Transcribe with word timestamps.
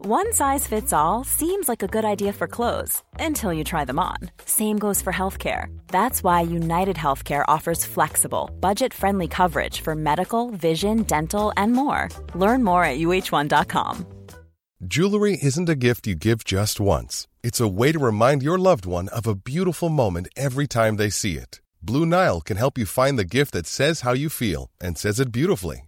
One 0.00 0.32
size 0.32 0.64
fits 0.64 0.92
all 0.92 1.24
seems 1.24 1.68
like 1.68 1.82
a 1.82 1.88
good 1.88 2.04
idea 2.04 2.32
for 2.32 2.46
clothes 2.46 3.02
until 3.18 3.52
you 3.52 3.64
try 3.64 3.84
them 3.84 3.98
on. 3.98 4.30
Same 4.44 4.78
goes 4.78 5.02
for 5.02 5.12
healthcare. 5.12 5.76
That's 5.88 6.22
why 6.22 6.42
United 6.42 6.94
Healthcare 6.94 7.44
offers 7.48 7.84
flexible, 7.84 8.48
budget-friendly 8.60 9.26
coverage 9.26 9.80
for 9.80 9.96
medical, 9.96 10.50
vision, 10.50 11.02
dental, 11.02 11.52
and 11.56 11.72
more. 11.72 12.10
Learn 12.36 12.62
more 12.62 12.84
at 12.84 12.98
uh1.com. 12.98 14.06
Jewelry 14.86 15.36
isn't 15.42 15.68
a 15.68 15.74
gift 15.74 16.06
you 16.06 16.14
give 16.14 16.44
just 16.44 16.78
once. 16.78 17.26
It's 17.42 17.60
a 17.60 17.66
way 17.66 17.90
to 17.90 17.98
remind 17.98 18.44
your 18.44 18.56
loved 18.56 18.86
one 18.86 19.08
of 19.08 19.26
a 19.26 19.34
beautiful 19.34 19.88
moment 19.88 20.28
every 20.36 20.68
time 20.68 20.94
they 20.94 21.10
see 21.10 21.34
it. 21.34 21.60
Blue 21.82 22.06
Nile 22.06 22.40
can 22.40 22.56
help 22.56 22.78
you 22.78 22.86
find 22.86 23.18
the 23.18 23.24
gift 23.24 23.52
that 23.52 23.66
says 23.66 24.02
how 24.02 24.12
you 24.12 24.28
feel 24.28 24.70
and 24.80 24.96
says 24.96 25.18
it 25.18 25.32
beautifully 25.32 25.87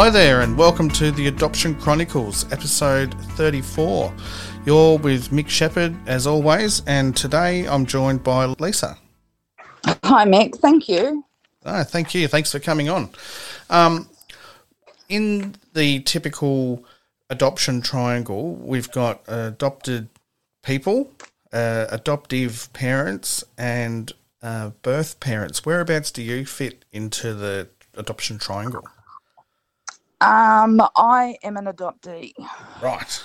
Hello 0.00 0.10
there, 0.10 0.40
and 0.40 0.56
welcome 0.56 0.88
to 0.92 1.10
the 1.10 1.26
Adoption 1.26 1.74
Chronicles, 1.74 2.50
episode 2.54 3.12
34. 3.32 4.10
You're 4.64 4.96
with 4.96 5.28
Mick 5.28 5.50
Shepherd, 5.50 5.94
as 6.06 6.26
always, 6.26 6.82
and 6.86 7.14
today 7.14 7.68
I'm 7.68 7.84
joined 7.84 8.24
by 8.24 8.46
Lisa. 8.46 8.96
Hi, 9.84 10.24
Mick. 10.24 10.56
Thank 10.56 10.88
you. 10.88 11.22
Oh, 11.66 11.84
thank 11.84 12.14
you. 12.14 12.28
Thanks 12.28 12.50
for 12.50 12.58
coming 12.58 12.88
on. 12.88 13.10
Um, 13.68 14.08
in 15.10 15.54
the 15.74 16.00
typical 16.00 16.82
adoption 17.28 17.82
triangle, 17.82 18.54
we've 18.54 18.90
got 18.90 19.20
adopted 19.28 20.08
people, 20.62 21.12
uh, 21.52 21.88
adoptive 21.90 22.72
parents, 22.72 23.44
and 23.58 24.14
uh, 24.42 24.70
birth 24.80 25.20
parents. 25.20 25.66
Whereabouts 25.66 26.10
do 26.10 26.22
you 26.22 26.46
fit 26.46 26.86
into 26.90 27.34
the 27.34 27.68
adoption 27.98 28.38
triangle? 28.38 28.88
Um, 30.20 30.80
I 30.96 31.36
am 31.42 31.56
an 31.56 31.64
adoptee. 31.66 32.32
Right. 32.82 33.22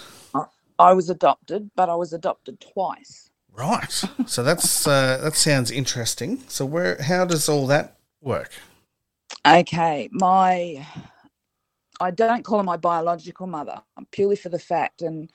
I 0.78 0.94
was 0.94 1.10
adopted, 1.10 1.72
but 1.76 1.90
I 1.90 1.96
was 1.96 2.14
adopted 2.14 2.60
twice. 2.60 3.30
Right. 3.54 4.04
So 4.26 4.44
that's 4.44 4.86
uh, 4.86 5.20
that 5.24 5.36
sounds 5.36 5.72
interesting. 5.72 6.44
So 6.48 6.66
where 6.66 7.02
how 7.02 7.26
does 7.26 7.48
all 7.48 7.68
that 7.68 7.98
work? 8.22 8.52
Okay, 9.48 10.10
my 10.12 10.86
I 12.02 12.12
don't 12.12 12.44
call 12.44 12.58
her 12.58 12.64
my 12.64 12.78
biological 12.78 13.48
mother 13.48 13.82
purely 14.12 14.36
for 14.36 14.50
the 14.50 14.60
fact, 14.60 15.02
and 15.02 15.32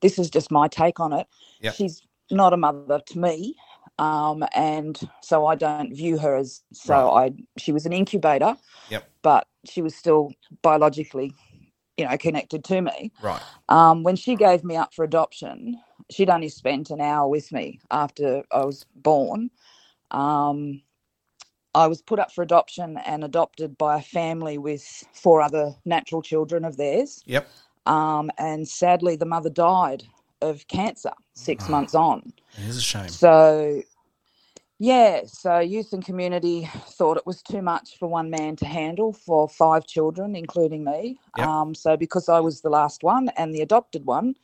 this 0.00 0.18
is 0.18 0.30
just 0.30 0.50
my 0.50 0.66
take 0.66 0.98
on 0.98 1.12
it. 1.12 1.26
Yep. 1.60 1.74
She's 1.74 2.02
not 2.30 2.52
a 2.52 2.56
mother 2.56 3.00
to 3.06 3.18
me, 3.18 3.54
um, 4.00 4.42
and 4.54 4.98
so 5.20 5.44
I 5.46 5.54
don't 5.56 5.94
view 5.94 6.16
her 6.18 6.34
as 6.34 6.62
so. 6.72 7.10
I 7.10 7.32
she 7.58 7.70
was 7.70 7.84
an 7.84 7.92
incubator, 7.92 8.56
Yep. 8.88 9.08
but 9.20 9.46
she 9.66 9.82
was 9.82 9.94
still 9.94 10.32
biologically, 10.62 11.34
you 11.98 12.06
know, 12.08 12.16
connected 12.16 12.64
to 12.64 12.80
me. 12.80 13.12
Right. 13.22 13.42
Um, 13.68 14.02
when 14.02 14.16
she 14.16 14.36
gave 14.36 14.64
me 14.64 14.74
up 14.74 14.94
for 14.94 15.04
adoption, 15.04 15.78
she'd 16.10 16.30
only 16.30 16.48
spent 16.48 16.88
an 16.88 17.02
hour 17.02 17.28
with 17.28 17.52
me 17.52 17.78
after 17.90 18.42
I 18.50 18.64
was 18.64 18.86
born. 18.96 19.50
Um, 20.10 20.80
I 21.74 21.86
was 21.86 22.00
put 22.00 22.18
up 22.18 22.32
for 22.32 22.42
adoption 22.42 22.96
and 23.04 23.22
adopted 23.22 23.76
by 23.76 23.98
a 23.98 24.02
family 24.02 24.56
with 24.56 24.82
four 25.12 25.42
other 25.42 25.74
natural 25.84 26.22
children 26.22 26.64
of 26.64 26.78
theirs. 26.78 27.22
Yep. 27.26 27.46
Um, 27.84 28.30
and 28.38 28.66
sadly, 28.66 29.16
the 29.16 29.26
mother 29.26 29.50
died 29.50 30.04
of 30.40 30.66
cancer 30.68 31.12
six 31.34 31.68
months 31.68 31.94
on. 31.94 32.32
It 32.58 32.68
is 32.68 32.76
a 32.76 32.82
shame. 32.82 33.08
So, 33.08 33.82
yeah, 34.78 35.22
so 35.26 35.58
youth 35.58 35.92
and 35.92 36.04
community 36.04 36.68
thought 36.88 37.16
it 37.16 37.26
was 37.26 37.42
too 37.42 37.62
much 37.62 37.98
for 37.98 38.08
one 38.08 38.30
man 38.30 38.56
to 38.56 38.66
handle 38.66 39.12
for 39.12 39.48
five 39.48 39.86
children, 39.86 40.34
including 40.34 40.84
me. 40.84 41.18
Yep. 41.36 41.46
Um, 41.46 41.74
so, 41.74 41.96
because 41.96 42.28
I 42.28 42.40
was 42.40 42.60
the 42.60 42.70
last 42.70 43.02
one 43.02 43.28
and 43.36 43.54
the 43.54 43.60
adopted 43.60 44.06
one, 44.06 44.34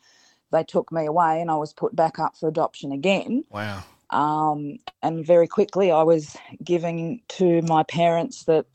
they 0.53 0.65
took 0.65 0.93
me 0.93 1.07
away 1.07 1.41
and 1.41 1.51
I 1.51 1.57
was 1.57 1.73
put 1.73 1.97
back 1.97 2.19
up 2.19 2.37
for 2.37 2.49
adoption 2.49 2.93
again. 2.93 3.45
Wow. 3.51 3.83
Um, 4.11 4.79
and 5.03 5.27
very 5.27 5.49
quickly, 5.49 5.91
I 5.91 6.03
was 6.03 6.37
giving 6.63 7.23
to 7.29 7.63
my 7.63 7.83
parents 7.83 8.45
that 8.45 8.67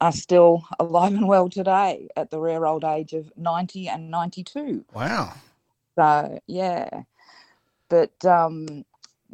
are 0.00 0.12
still 0.12 0.64
alive 0.78 1.12
and 1.12 1.28
well 1.28 1.48
today 1.48 2.08
at 2.16 2.30
the 2.30 2.40
rare 2.40 2.66
old 2.66 2.84
age 2.84 3.12
of 3.12 3.32
90 3.36 3.88
and 3.88 4.10
92. 4.10 4.84
Wow. 4.92 5.34
So 5.98 6.38
yeah, 6.48 6.88
but 7.90 8.24
um, 8.26 8.84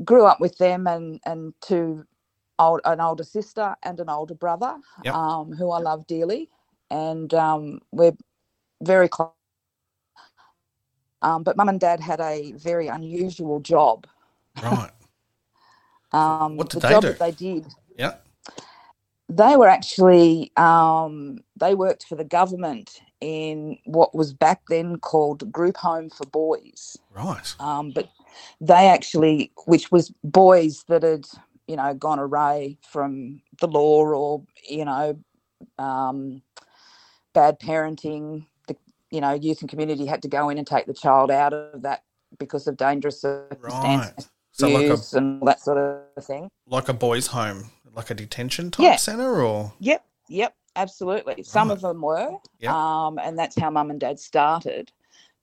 grew 0.05 0.27
up 0.27 0.41
with 0.41 0.59
them 0.59 0.87
and 0.89 1.21
and 1.27 1.55
two 1.63 2.05
old 2.59 2.81
an 2.85 3.01
older 3.01 3.25
sister 3.25 3.77
and 3.85 4.01
an 4.01 4.11
older 4.11 4.35
brother, 4.35 4.79
Yep. 5.05 5.15
um, 5.15 5.53
who 5.53 5.71
I 5.73 5.81
love 5.81 6.07
dearly, 6.07 6.51
and 6.91 7.33
um, 7.35 7.81
we're 7.93 8.17
very 8.83 9.09
close. 9.09 9.31
Um, 11.23 11.43
but 11.45 11.57
mum 11.57 11.69
and 11.71 11.81
dad 11.81 12.01
had 12.01 12.21
a 12.21 12.53
very 12.53 12.89
unusual 12.89 13.61
job. 13.61 14.07
Right. 14.63 14.91
Um, 16.13 16.57
What 16.57 16.71
did 16.71 16.83
the 16.83 16.83
they 16.83 16.91
job 16.91 17.03
do? 17.03 17.09
that 17.09 17.19
they 17.19 17.33
did 17.33 17.67
yeah. 17.99 18.17
they 19.31 19.57
were 19.57 19.69
actually 19.69 20.53
um, 20.59 21.41
they 21.61 21.75
worked 21.75 22.05
for 22.07 22.17
the 22.17 22.25
government 22.25 23.01
in 23.23 23.79
what 23.85 24.15
was 24.15 24.33
back 24.33 24.61
then 24.69 24.99
called 24.99 25.51
group 25.53 25.77
home 25.77 26.11
for 26.11 26.27
boys 26.27 26.99
Right. 27.15 27.55
um, 27.61 27.93
but 27.93 28.09
they 28.61 28.89
actually 28.89 29.53
which 29.67 29.93
was 29.93 30.13
boys 30.25 30.85
that 30.89 31.03
had 31.05 31.25
you 31.69 31.77
know 31.77 31.95
gone 31.95 32.19
away 32.19 32.79
from 32.87 33.41
the 33.61 33.69
law 33.69 34.05
or 34.05 34.43
you 34.69 34.85
know 34.85 35.17
um, 35.79 36.43
bad 37.33 37.61
parenting 37.61 38.45
the 38.67 38.77
you 39.11 39.21
know 39.21 39.33
youth 39.33 39.61
and 39.61 39.71
community 39.71 40.05
had 40.05 40.23
to 40.23 40.29
go 40.29 40.49
in 40.49 40.59
and 40.59 40.67
take 40.67 40.87
the 40.87 40.95
child 40.95 41.31
out 41.31 41.53
of 41.53 41.83
that 41.83 42.03
because 42.39 42.67
of 42.67 42.77
dangerous 42.77 43.21
circumstances 43.21 44.17
Right. 44.17 44.27
So 44.51 44.69
like 44.69 44.91
a 44.91 45.17
and 45.17 45.41
all 45.41 45.47
that 45.47 45.61
sort 45.61 45.79
of 45.79 46.25
thing 46.25 46.49
like 46.67 46.89
a 46.89 46.95
boys' 46.95 47.29
home, 47.29 47.71
like 47.95 48.11
a 48.11 48.15
detention 48.15 48.71
type 48.71 48.85
Yeah. 48.85 48.97
center, 48.97 49.43
or 49.43 49.73
Yep, 49.81 50.05
yep, 50.29 50.55
absolutely. 50.77 51.43
Some 51.43 51.71
of 51.71 51.81
them 51.81 52.01
were, 52.03 52.37
Yep. 52.61 52.73
um, 52.73 53.19
and 53.19 53.39
that's 53.39 53.59
how 53.59 53.71
mum 53.71 53.91
and 53.91 54.01
dad 54.01 54.19
started. 54.19 54.93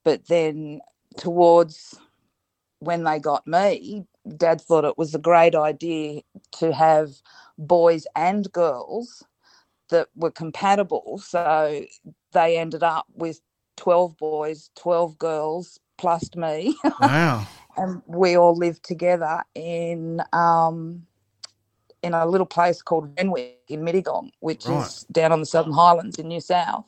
But 0.03 0.27
then 0.27 0.81
towards 1.17 1.99
when 2.79 3.03
they 3.03 3.19
got 3.19 3.45
me, 3.45 4.05
dad 4.37 4.61
thought 4.61 4.85
it 4.85 4.97
was 4.97 5.13
a 5.13 5.19
great 5.19 5.55
idea 5.55 6.21
to 6.53 6.73
have 6.73 7.09
boys 7.57 8.07
and 8.15 8.51
girls 8.51 9.23
that 9.89 10.07
were 10.15 10.31
compatible. 10.31 11.19
So 11.19 11.83
they 12.31 12.57
ended 12.57 12.83
up 12.83 13.05
with 13.15 13.41
12 13.77 14.17
boys, 14.17 14.71
12 14.77 15.17
girls, 15.17 15.79
plus 15.97 16.29
me. 16.35 16.75
wow. 16.99 17.45
and 17.77 18.01
we 18.05 18.37
all 18.37 18.55
lived 18.55 18.83
together 18.83 19.43
in 19.55 20.21
um, 20.33 21.05
in 22.03 22.13
a 22.13 22.25
little 22.25 22.45
place 22.47 22.81
called 22.81 23.11
Renwick 23.17 23.59
in 23.67 23.81
Mittagong, 23.81 24.31
which 24.39 24.65
Right. 24.65 24.85
is 24.85 25.05
down 25.11 25.31
on 25.31 25.39
the 25.39 25.45
Southern 25.45 25.73
Highlands 25.73 26.17
in 26.17 26.27
New 26.27 26.39
South. 26.41 26.85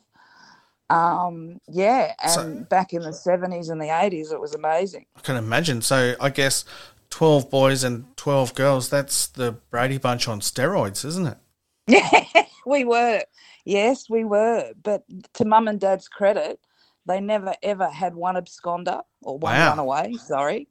Um, 0.90 1.58
yeah, 1.68 2.14
and 2.22 2.30
So- 2.32 2.66
back 2.68 2.92
in 2.92 3.02
the 3.02 3.12
seventies 3.12 3.68
and 3.70 3.80
the 3.80 3.88
eighties, 3.90 4.30
it 4.32 4.40
was 4.40 4.54
amazing. 4.54 5.06
I 5.16 5.20
can 5.20 5.36
imagine. 5.36 5.80
So 5.80 6.14
I 6.20 6.28
guess 6.28 6.64
twelve 7.08 7.48
boys 7.50 7.82
and 7.84 8.14
twelve 8.16 8.54
girls. 8.54 8.90
That's 8.90 9.26
the 9.28 9.52
Brady 9.70 9.98
Bunch 9.98 10.28
on 10.28 10.40
steroids, 10.40 11.04
isn't 11.04 11.26
it? 11.26 11.38
Yeah, 11.88 12.44
we 12.66 12.84
were. 12.84 13.22
Yes, 13.64 14.08
we 14.08 14.24
were. 14.24 14.72
But 14.82 15.02
to 15.34 15.44
mum 15.44 15.66
and 15.66 15.80
dad's 15.80 16.08
credit, 16.08 16.60
they 17.06 17.20
never 17.20 17.54
ever 17.62 17.88
had 17.88 18.14
one 18.14 18.36
absconder 18.36 19.02
or 19.22 19.38
one 19.38 19.54
Wow. 19.54 19.70
runaway. 19.70 20.12
Sorry, 20.14 20.68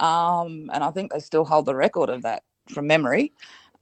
um, 0.00 0.68
and 0.72 0.82
I 0.84 0.90
think 0.90 1.12
they 1.12 1.20
still 1.20 1.44
hold 1.44 1.66
the 1.66 1.74
record 1.76 2.10
of 2.10 2.22
that 2.22 2.42
from 2.68 2.86
memory. 2.88 3.32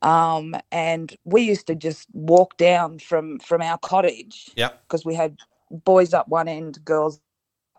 Um, 0.03 0.55
and 0.71 1.17
we 1.25 1.43
used 1.43 1.67
to 1.67 1.75
just 1.75 2.07
walk 2.13 2.57
down 2.57 2.99
from 2.99 3.39
from 3.41 3.63
our 3.63 3.79
cottage 3.79 4.51
Yeah. 4.55 4.71
because 4.83 5.05
we 5.05 5.15
had 5.15 5.37
boys 5.71 6.15
up 6.15 6.29
one 6.29 6.49
end, 6.49 6.85
girls 6.85 7.21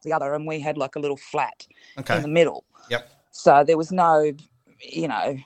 the 0.04 0.13
other, 0.13 0.33
and 0.33 0.45
we 0.45 0.60
had 0.60 0.77
like 0.77 0.95
a 0.95 1.00
little 1.00 1.18
flat 1.18 1.66
okay. 1.98 2.18
in 2.18 2.21
the 2.21 2.27
middle. 2.27 2.66
Yep. 2.89 3.10
So 3.31 3.63
there 3.63 3.77
was 3.77 3.92
no, 3.92 4.31
you 4.81 5.07
know, 5.07 5.38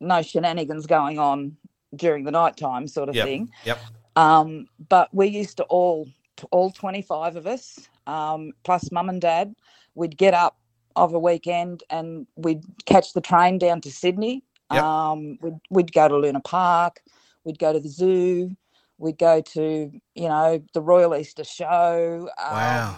no 0.00 0.22
shenanigans 0.22 0.86
going 0.86 1.18
on 1.18 1.56
during 1.94 2.24
the 2.24 2.30
night 2.30 2.56
time 2.56 2.86
sort 2.86 3.08
of 3.08 3.14
Yep. 3.14 3.26
thing. 3.26 3.50
Yep. 3.64 3.78
Um, 4.16 4.66
but 4.88 5.12
we 5.14 5.28
used 5.28 5.56
to 5.58 5.64
all, 5.64 6.08
all 6.50 6.70
25 6.70 7.36
of 7.36 7.46
us, 7.46 7.88
um, 8.06 8.52
plus 8.64 8.90
mum 8.90 9.08
and 9.08 9.20
dad, 9.20 9.54
we'd 9.94 10.16
get 10.16 10.34
up 10.34 10.58
of 10.96 11.14
a 11.14 11.18
weekend 11.18 11.82
and 11.90 12.26
we'd 12.36 12.62
catch 12.86 13.12
the 13.12 13.20
train 13.20 13.58
down 13.58 13.80
to 13.82 13.90
Sydney. 13.90 14.42
Yep. 14.72 14.82
Um, 14.82 15.38
we'd, 15.40 15.60
we'd 15.70 15.92
go 15.92 16.08
to 16.08 16.16
Luna 16.16 16.40
Park, 16.40 17.00
we'd 17.44 17.58
go 17.58 17.72
to 17.72 17.80
the 17.80 17.88
zoo, 17.88 18.56
we'd 18.98 19.18
go 19.18 19.40
to, 19.40 19.90
you 20.14 20.28
know, 20.28 20.62
the 20.74 20.80
Royal 20.80 21.14
Easter 21.16 21.44
Show. 21.44 22.28
Um, 22.38 22.52
Wow. 22.54 22.96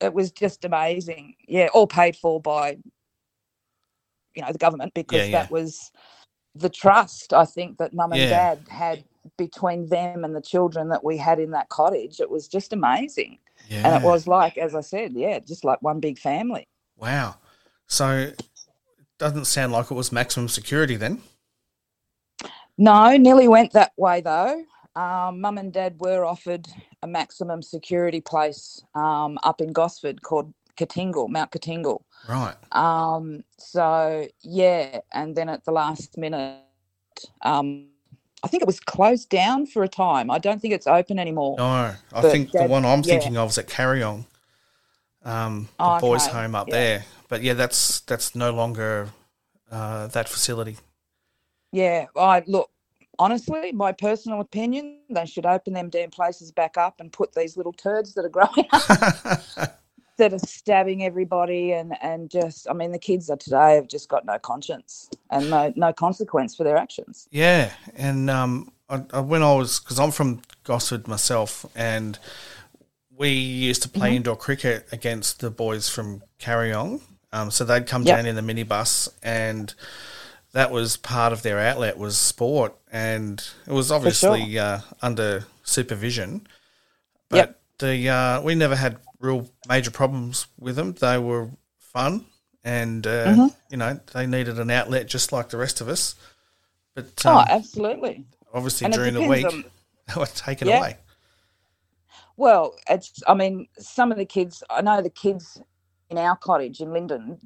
It 0.00 0.14
was 0.14 0.30
just 0.30 0.64
amazing. 0.64 1.34
Yeah, 1.48 1.68
all 1.74 1.88
paid 1.88 2.14
for 2.16 2.40
by, 2.40 2.78
you 4.34 4.42
know, 4.42 4.52
the 4.52 4.58
government 4.58 4.94
because 4.94 5.22
Yeah, 5.22 5.24
yeah. 5.24 5.42
that 5.42 5.50
was 5.50 5.90
the 6.54 6.68
trust 6.68 7.32
I 7.32 7.44
think 7.44 7.78
that 7.78 7.92
mum 7.92 8.12
and 8.12 8.22
Yeah. 8.22 8.54
dad 8.54 8.66
had 8.68 9.04
between 9.36 9.88
them 9.88 10.24
and 10.24 10.34
the 10.34 10.40
children 10.40 10.88
that 10.88 11.04
we 11.04 11.16
had 11.16 11.38
in 11.40 11.50
that 11.50 11.68
cottage. 11.68 12.20
It 12.20 12.30
was 12.30 12.48
just 12.48 12.72
amazing. 12.72 13.38
Yeah. 13.68 13.82
And 13.84 13.96
it 13.96 14.06
was 14.06 14.26
like, 14.26 14.56
as 14.56 14.74
I 14.74 14.80
said, 14.80 15.12
yeah, 15.14 15.40
just 15.40 15.64
like 15.64 15.82
one 15.82 16.00
big 16.00 16.18
family. 16.18 16.68
Wow. 16.96 17.36
So 17.88 18.32
doesn't 19.18 19.46
sound 19.46 19.72
like 19.72 19.90
it 19.90 19.94
was 19.94 20.12
maximum 20.12 20.48
security 20.48 20.96
then. 20.96 21.22
No, 22.76 23.16
nearly 23.16 23.48
went 23.48 23.72
that 23.72 23.92
way 23.96 24.20
though. 24.20 24.64
Um, 24.94 25.40
mum 25.40 25.58
and 25.58 25.72
dad 25.72 25.96
were 26.00 26.24
offered 26.24 26.66
a 27.02 27.06
maximum 27.06 27.62
security 27.62 28.20
place 28.20 28.82
um, 28.94 29.38
up 29.42 29.60
in 29.60 29.72
Gosford 29.72 30.22
called 30.22 30.52
Katingle, 30.76 31.28
Mount 31.28 31.50
Katingle. 31.50 32.02
Right. 32.28 32.54
Um, 32.72 33.44
so 33.58 34.26
yeah, 34.42 35.00
and 35.12 35.36
then 35.36 35.48
at 35.48 35.64
the 35.64 35.72
last 35.72 36.16
minute, 36.16 36.58
um, 37.42 37.88
I 38.44 38.48
think 38.48 38.62
it 38.62 38.66
was 38.66 38.80
closed 38.80 39.28
down 39.28 39.66
for 39.66 39.82
a 39.82 39.88
time. 39.88 40.30
I 40.30 40.38
don't 40.38 40.60
think 40.60 40.72
it's 40.74 40.86
open 40.86 41.18
anymore. 41.18 41.56
No, 41.58 41.64
I 41.64 41.96
But 42.12 42.30
think 42.30 42.52
the 42.52 42.64
one 42.64 42.84
I'm 42.84 43.00
yeah. 43.02 43.18
thinking 43.18 43.36
of 43.36 43.50
is 43.50 43.58
at 43.58 43.66
Kariong, 43.68 44.24
um, 45.24 45.68
the 45.78 45.84
Oh, 45.84 46.00
boys' 46.00 46.26
okay. 46.26 46.38
home 46.38 46.54
up 46.54 46.68
Yeah. 46.68 46.74
there. 46.74 47.04
But 47.28 47.42
yeah, 47.42 47.54
that's 47.54 48.00
that's 48.00 48.34
no 48.34 48.52
longer 48.52 49.10
uh, 49.70 50.08
that 50.08 50.28
facility. 50.28 50.78
Yeah, 51.72 52.06
I 52.16 52.42
look 52.46 52.70
honestly, 53.18 53.72
my 53.72 53.92
personal 53.92 54.40
opinion, 54.40 55.00
they 55.10 55.26
should 55.26 55.46
open 55.46 55.72
them 55.74 55.90
damn 55.90 56.10
places 56.10 56.52
back 56.52 56.76
up 56.78 57.00
and 57.00 57.12
put 57.12 57.34
these 57.34 57.56
little 57.56 57.72
turds 57.72 58.14
that 58.14 58.24
are 58.24 58.28
growing 58.28 58.66
up 58.72 58.84
that 60.18 60.32
are 60.32 60.38
stabbing 60.38 61.04
everybody 61.04 61.72
and 61.72 61.94
and 62.02 62.30
just 62.30 62.68
I 62.68 62.72
mean 62.74 62.92
the 62.92 62.98
kids 62.98 63.30
of 63.30 63.38
today 63.38 63.74
have 63.76 63.88
just 63.88 64.08
got 64.08 64.24
no 64.26 64.38
conscience 64.38 65.10
and 65.30 65.50
no 65.50 65.72
no 65.76 65.92
consequence 65.92 66.56
for 66.56 66.64
their 66.64 66.76
actions. 66.76 67.28
Yeah, 67.30 67.72
and 67.94 68.30
um, 68.30 68.72
I, 68.88 69.02
I, 69.12 69.20
when 69.20 69.42
I 69.42 69.54
was 69.54 69.80
because 69.80 69.98
I'm 70.00 70.10
from 70.10 70.42
Gosford 70.64 71.06
myself, 71.08 71.66
and 71.74 72.18
we 73.16 73.30
used 73.30 73.82
to 73.82 73.88
Mm-hmm. 73.94 73.98
play 73.98 74.16
indoor 74.16 74.36
cricket 74.36 74.86
against 74.92 75.40
the 75.40 75.50
boys 75.50 75.88
from 75.88 76.22
Kariong. 76.40 77.02
Um, 77.32 77.50
so 77.50 77.64
they'd 77.64 77.86
come 77.86 78.02
Yep. 78.04 78.16
down 78.16 78.26
in 78.26 78.36
the 78.36 78.42
minibus, 78.42 79.08
and 79.22 79.74
that 80.52 80.70
was 80.70 80.96
part 80.96 81.32
of 81.32 81.42
their 81.42 81.58
outlet 81.58 81.98
was 81.98 82.16
sport, 82.16 82.74
and 82.90 83.46
it 83.66 83.72
was 83.72 83.90
obviously 83.92 84.58
uh, 84.58 84.80
under 85.02 85.44
supervision. 85.62 86.46
But 87.28 87.36
Yep. 87.36 87.60
the 87.78 88.08
uh, 88.08 88.40
we 88.42 88.54
never 88.54 88.76
had 88.76 88.96
real 89.20 89.50
major 89.68 89.90
problems 89.90 90.46
with 90.58 90.76
them. 90.76 90.94
They 90.94 91.18
were 91.18 91.50
fun, 91.78 92.24
and 92.64 93.06
uh, 93.06 93.26
Mm-hmm. 93.26 93.46
you 93.70 93.76
know 93.76 94.00
they 94.14 94.26
needed 94.26 94.58
an 94.58 94.70
outlet 94.70 95.06
just 95.06 95.30
like 95.32 95.50
the 95.50 95.58
rest 95.58 95.80
of 95.82 95.88
us. 95.88 96.14
But 96.94 97.22
oh, 97.26 97.38
um, 97.38 97.46
absolutely. 97.50 98.24
obviously 98.54 98.86
and 98.86 98.94
during 98.94 99.12
the 99.14 99.22
week 99.28 99.44
on- 99.46 99.64
they 100.08 100.18
were 100.18 100.26
taken 100.26 100.66
Yeah. 100.68 100.78
away. 100.78 100.96
Well, 102.36 102.74
it's 102.88 103.22
I 103.26 103.34
mean 103.34 103.68
some 103.78 104.10
of 104.12 104.18
the 104.18 104.24
kids 104.24 104.62
I 104.70 104.80
know 104.80 105.02
the 105.02 105.10
kids 105.10 105.60
in 106.10 106.18
our 106.18 106.36
cottage 106.36 106.80
in 106.80 106.92
Lyndon 106.92 107.38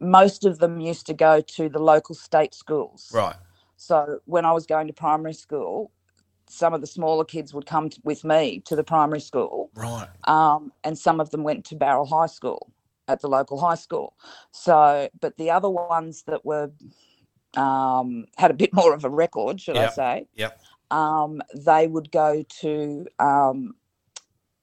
most 0.00 0.44
of 0.44 0.58
them 0.58 0.80
used 0.80 1.06
to 1.06 1.14
go 1.14 1.40
to 1.40 1.68
the 1.68 1.78
local 1.78 2.14
state 2.14 2.54
schools. 2.54 3.10
Right. 3.12 3.36
So 3.76 4.20
when 4.24 4.44
I 4.44 4.52
was 4.52 4.66
going 4.66 4.86
to 4.86 4.92
primary 4.92 5.34
school, 5.34 5.90
some 6.48 6.74
of 6.74 6.80
the 6.80 6.86
smaller 6.86 7.24
kids 7.24 7.52
would 7.52 7.66
come 7.66 7.90
t- 7.90 8.00
with 8.04 8.24
me 8.24 8.60
to 8.66 8.76
the 8.76 8.84
primary 8.84 9.20
school, 9.20 9.70
Right. 9.74 10.08
um, 10.24 10.72
and 10.84 10.96
some 10.98 11.20
of 11.20 11.30
them 11.30 11.42
went 11.42 11.64
to 11.66 11.76
Bowral 11.76 12.06
High 12.06 12.26
School 12.26 12.72
at 13.08 13.20
the 13.20 13.28
local 13.28 13.58
high 13.58 13.74
school. 13.74 14.14
So, 14.52 15.08
but 15.20 15.36
the 15.36 15.50
other 15.50 15.68
ones 15.68 16.22
that 16.24 16.44
were 16.44 16.70
um, 17.56 18.26
had 18.36 18.50
a 18.50 18.54
bit 18.54 18.72
more 18.72 18.94
of 18.94 19.04
a 19.04 19.10
record, 19.10 19.60
should 19.60 19.76
I 19.76 19.88
say? 19.88 20.28
Yep. 20.34 20.60
Um, 20.90 21.42
they 21.54 21.88
would 21.88 22.12
go 22.12 22.44
to 22.60 23.06
um, 23.18 23.74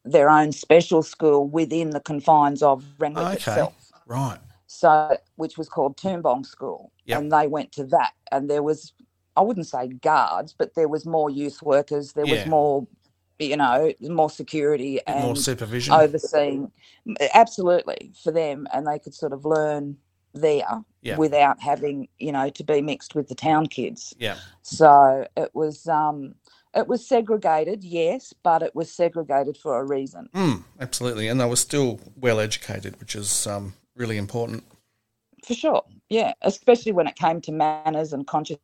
their 0.05 0.29
own 0.29 0.51
special 0.51 1.01
school 1.01 1.47
within 1.47 1.91
the 1.91 1.99
confines 2.01 2.61
of 2.61 2.83
Renwick 2.99 3.23
Okay. 3.25 3.35
itself 3.37 3.91
Right. 4.05 4.39
so 4.67 5.17
which 5.35 5.57
was 5.57 5.69
called 5.69 5.95
Toombong 5.97 6.45
School, 6.45 6.91
Yep. 7.05 7.19
and 7.19 7.31
they 7.31 7.47
went 7.47 7.71
to 7.73 7.83
that, 7.85 8.13
and 8.31 8.49
there 8.49 8.63
was, 8.63 8.93
I 9.35 9.41
wouldn't 9.41 9.67
say 9.67 9.87
guards, 9.87 10.53
but 10.57 10.73
there 10.75 10.87
was 10.87 11.05
more 11.05 11.29
youth 11.29 11.61
workers, 11.61 12.13
there 12.13 12.25
Yeah. 12.25 12.31
was 12.43 12.45
more, 12.47 12.87
you 13.39 13.55
know, 13.57 13.93
more 14.01 14.29
security 14.29 14.99
and 15.07 15.21
more 15.21 15.35
supervision. 15.35 15.93
overseeing, 15.93 16.71
absolutely 17.33 18.11
for 18.23 18.31
them, 18.31 18.67
and 18.73 18.85
they 18.87 18.99
could 18.99 19.13
sort 19.13 19.33
of 19.33 19.45
learn 19.45 19.97
there 20.33 20.83
Yeah. 21.01 21.17
without 21.17 21.59
having, 21.61 22.07
you 22.19 22.31
know, 22.31 22.49
to 22.49 22.63
be 22.63 22.81
mixed 22.81 23.15
with 23.15 23.27
the 23.27 23.35
town 23.35 23.67
kids. 23.67 24.13
yeah. 24.17 24.37
So 24.63 25.27
it 25.37 25.53
was, 25.53 25.87
um, 25.87 26.35
it 26.75 26.87
was 26.87 27.07
segregated, 27.07 27.83
yes, 27.83 28.33
but 28.43 28.61
it 28.63 28.73
was 28.75 28.91
segregated 28.91 29.57
for 29.57 29.79
a 29.79 29.85
reason. 29.85 30.29
Mm, 30.33 30.63
absolutely. 30.79 31.27
And 31.27 31.39
they 31.39 31.45
were 31.45 31.55
still 31.55 31.99
well 32.15 32.39
educated, 32.39 32.99
which 32.99 33.15
is 33.15 33.45
um, 33.47 33.73
really 33.95 34.17
important. 34.17 34.63
for 35.45 35.53
sure 35.53 35.83
yeah 36.09 36.31
especially 36.41 36.91
when 36.91 37.07
it 37.07 37.15
came 37.15 37.39
to 37.41 37.51
manners 37.51 38.13
and 38.13 38.25
conscious 38.27 38.57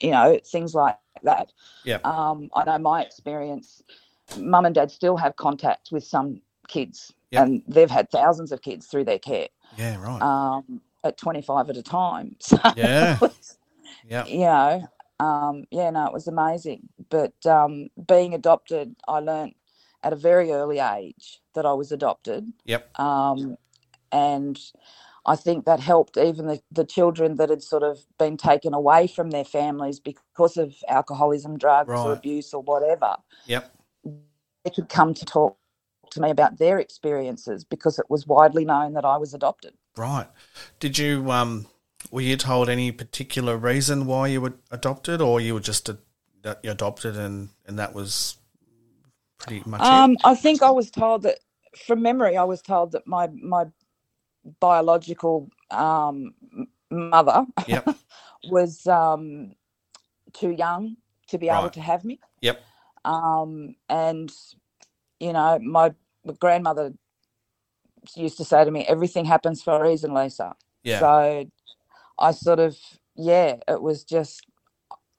you 0.00 0.10
know 0.10 0.38
things 0.44 0.74
like 0.74 0.98
that 1.22 1.50
Yeah. 1.84 1.98
um 2.04 2.50
i 2.54 2.64
know 2.64 2.78
my 2.78 3.02
experience 3.02 3.82
mum 4.38 4.66
and 4.66 4.74
dad 4.74 4.90
still 4.90 5.16
have 5.16 5.36
contact 5.36 5.88
with 5.92 6.04
some 6.04 6.40
kids 6.68 7.12
Yep. 7.32 7.42
and 7.42 7.62
they've 7.66 7.90
had 7.90 8.10
thousands 8.10 8.52
of 8.52 8.60
kids 8.62 8.86
through 8.86 9.04
their 9.04 9.18
care 9.18 9.48
Yeah. 9.76 9.96
Right. 10.00 10.20
um 10.22 10.80
at 11.04 11.16
25 11.16 11.70
at 11.70 11.76
a 11.76 11.82
time 11.82 12.36
so 12.40 12.58
Yeah. 12.76 13.18
yeah. 14.08 14.26
you 14.26 14.38
know 14.40 14.86
um 15.20 15.64
yeah 15.70 15.90
no 15.90 16.06
it 16.06 16.12
was 16.12 16.28
amazing 16.28 16.88
but 17.10 17.34
um 17.46 17.88
being 18.06 18.34
adopted 18.34 18.94
i 19.08 19.18
learnt 19.18 19.56
at 20.02 20.12
a 20.12 20.16
very 20.16 20.52
early 20.52 20.78
age 20.78 21.40
that 21.54 21.66
i 21.66 21.72
was 21.72 21.92
adopted 21.92 22.52
Yep. 22.66 22.98
um, 23.00 23.56
and 24.12 24.58
I 25.26 25.34
think 25.34 25.64
that 25.64 25.80
helped 25.80 26.16
even 26.16 26.46
the, 26.46 26.60
the 26.70 26.84
children 26.84 27.36
that 27.36 27.50
had 27.50 27.62
sort 27.62 27.82
of 27.82 28.06
been 28.18 28.36
taken 28.36 28.72
away 28.72 29.08
from 29.08 29.30
their 29.30 29.44
families 29.44 29.98
because 29.98 30.56
of 30.56 30.74
alcoholism, 30.88 31.58
drugs, 31.58 31.90
or 31.90 32.12
abuse, 32.12 32.54
or 32.54 32.62
whatever. 32.62 33.16
Yep. 33.46 33.74
They 34.04 34.70
could 34.70 34.88
come 34.88 35.14
to 35.14 35.24
talk 35.24 35.58
to 36.10 36.20
me 36.20 36.30
about 36.30 36.58
their 36.58 36.78
experiences 36.78 37.64
because 37.64 37.98
it 37.98 38.06
was 38.08 38.26
widely 38.26 38.64
known 38.64 38.94
that 38.94 39.04
I 39.04 39.16
was 39.16 39.34
adopted. 39.34 39.74
Right. 39.96 40.28
Did 40.78 40.96
you 40.96 41.30
um 41.32 41.66
were 42.10 42.20
you 42.20 42.36
told 42.36 42.68
any 42.68 42.92
particular 42.92 43.56
reason 43.56 44.06
why 44.06 44.28
you 44.28 44.40
were 44.40 44.54
adopted, 44.70 45.20
or 45.20 45.40
you 45.40 45.54
were 45.54 45.60
just 45.60 45.88
a, 45.88 45.98
that 46.42 46.60
you 46.62 46.70
adopted 46.70 47.16
and 47.16 47.50
and 47.66 47.78
that 47.78 47.94
was 47.94 48.38
pretty 49.38 49.62
much 49.68 49.82
it? 49.82 49.94
Um, 49.94 50.16
I 50.24 50.34
think 50.34 50.62
I 50.62 50.70
was 50.70 50.90
told 50.90 51.22
that, 51.22 51.38
from 51.86 52.02
memory, 52.02 52.36
I 52.36 52.44
was 52.44 52.62
told 52.62 52.92
that 52.92 53.06
my 53.06 53.28
my 53.28 53.66
biological 54.60 55.50
um, 55.70 56.34
mother 56.90 57.46
Yep. 57.66 57.96
was 58.50 58.86
um, 58.86 59.54
too 60.32 60.50
young 60.50 60.96
to 61.28 61.38
be 61.38 61.48
able 61.48 61.70
to 61.70 61.80
have 61.80 62.04
me. 62.04 62.20
Yep. 62.40 62.62
Um, 63.04 63.76
and 63.88 64.32
you 65.20 65.32
know, 65.32 65.58
my, 65.60 65.92
my 66.24 66.34
grandmother 66.34 66.92
used 68.14 68.36
to 68.38 68.44
say 68.44 68.64
to 68.64 68.70
me, 68.70 68.84
"Everything 68.86 69.24
happens 69.24 69.62
for 69.62 69.74
a 69.74 69.82
reason, 69.88 70.14
Lisa." 70.14 70.54
Yeah. 70.82 71.00
So 71.00 71.50
I 72.18 72.32
sort 72.32 72.58
of, 72.60 72.76
yeah, 73.16 73.56
it 73.68 73.80
was 73.80 74.04
just 74.04 74.46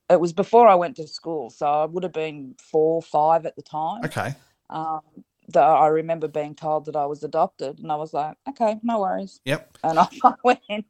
it 0.10 0.20
was 0.20 0.34
before 0.34 0.68
I 0.68 0.76
went 0.76 0.96
to 0.98 1.08
school, 1.08 1.50
so 1.50 1.66
I 1.66 1.86
would 1.86 2.04
have 2.04 2.14
been 2.14 2.56
four, 2.60 3.02
five 3.02 3.46
at 3.46 3.56
the 3.56 3.62
time. 3.62 4.06
Okay. 4.06 4.36
Um, 4.70 5.02
that 5.50 5.64
I 5.64 5.88
remember 5.88 6.28
being 6.28 6.56
told 6.56 6.86
that 6.86 6.96
I 6.96 7.06
was 7.06 7.24
adopted, 7.24 7.80
and 7.80 7.92
I 7.92 7.96
was 7.96 8.14
like, 8.14 8.36
okay, 8.50 8.78
no 8.84 9.00
worries. 9.00 9.40
Yep. 9.46 9.78
And 9.84 10.00
off 10.00 10.14
I 10.24 10.34
went. 10.44 10.60
It 10.70 10.86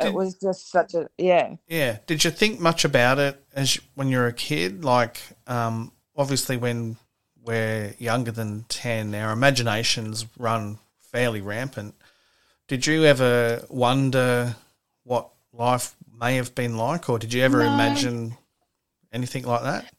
Did- 0.00 0.14
was 0.14 0.34
just 0.34 0.70
such 0.70 0.94
a 0.94 1.08
yeah. 1.18 1.56
Yeah. 1.68 1.98
Did 2.06 2.24
you 2.24 2.30
think 2.30 2.60
much 2.60 2.84
about 2.84 3.18
it 3.18 3.42
as 3.54 3.76
you, 3.76 3.82
when 3.94 4.08
you 4.08 4.18
were 4.18 4.26
a 4.26 4.32
kid? 4.32 4.84
Like, 4.84 5.20
um, 5.46 5.92
obviously, 6.14 6.56
when 6.56 6.96
we're 7.42 7.94
younger 7.98 8.32
than 8.32 8.64
ten, 8.68 9.14
our 9.14 9.32
imaginations 9.32 10.26
run 10.38 10.78
fairly 11.00 11.40
rampant. 11.40 11.94
Did 12.68 12.86
you 12.86 13.04
ever 13.04 13.64
wonder 13.70 14.56
what 15.04 15.30
life 15.52 15.96
may 16.12 16.36
have 16.36 16.54
been 16.54 16.76
like, 16.76 17.08
or 17.08 17.18
did 17.18 17.32
you 17.32 17.42
ever 17.42 17.58
No. 17.64 17.72
imagine 17.74 18.36
anything 19.12 19.44
like 19.44 19.62
that? 19.62 19.92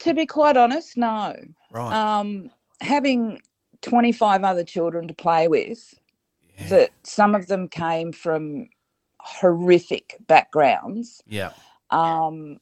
To 0.00 0.14
be 0.14 0.26
quite 0.26 0.56
honest, 0.56 0.96
no. 0.96 1.36
Right. 1.70 1.92
Um, 1.92 2.50
having 2.80 3.40
twenty 3.82 4.12
five 4.12 4.44
other 4.44 4.64
children 4.64 5.06
to 5.08 5.14
play 5.14 5.48
with, 5.48 5.94
yeah. 6.58 6.68
that 6.68 6.90
some 7.02 7.34
of 7.34 7.46
them 7.48 7.68
came 7.68 8.12
from 8.12 8.68
horrific 9.20 10.16
backgrounds. 10.26 11.22
yeah. 11.26 11.52
Um, 11.90 12.58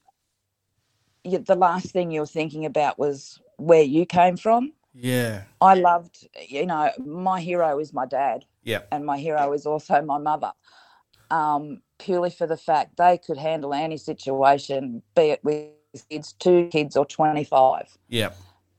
you, 1.23 1.37
the 1.39 1.55
last 1.55 1.91
thing 1.91 2.11
you're 2.11 2.25
thinking 2.25 2.65
about 2.65 2.97
was 2.97 3.39
where 3.57 3.83
you 3.83 4.05
came 4.05 4.35
from. 4.37 4.73
Yeah. 4.93 5.43
I 5.61 5.75
loved, 5.75 6.27
you 6.47 6.65
know, 6.65 6.91
my 6.97 7.39
hero 7.39 7.77
is 7.79 7.93
my 7.93 8.05
dad, 8.05 8.43
Yeah. 8.63 8.81
and 8.91 9.05
my 9.05 9.17
hero 9.19 9.53
is 9.53 9.65
also 9.65 10.01
my 10.01 10.17
mother. 10.17 10.51
Um, 11.31 11.81
purely 11.99 12.29
for 12.29 12.47
the 12.47 12.57
fact 12.57 12.97
they 12.97 13.17
could 13.17 13.37
handle 13.37 13.73
any 13.73 13.97
situation, 13.97 15.03
be 15.15 15.31
it 15.31 15.43
with 15.43 15.67
kids, 16.09 16.33
two 16.33 16.67
kids, 16.71 16.95
or 16.95 17.05
25. 17.05 17.97
Yeah. 18.07 18.29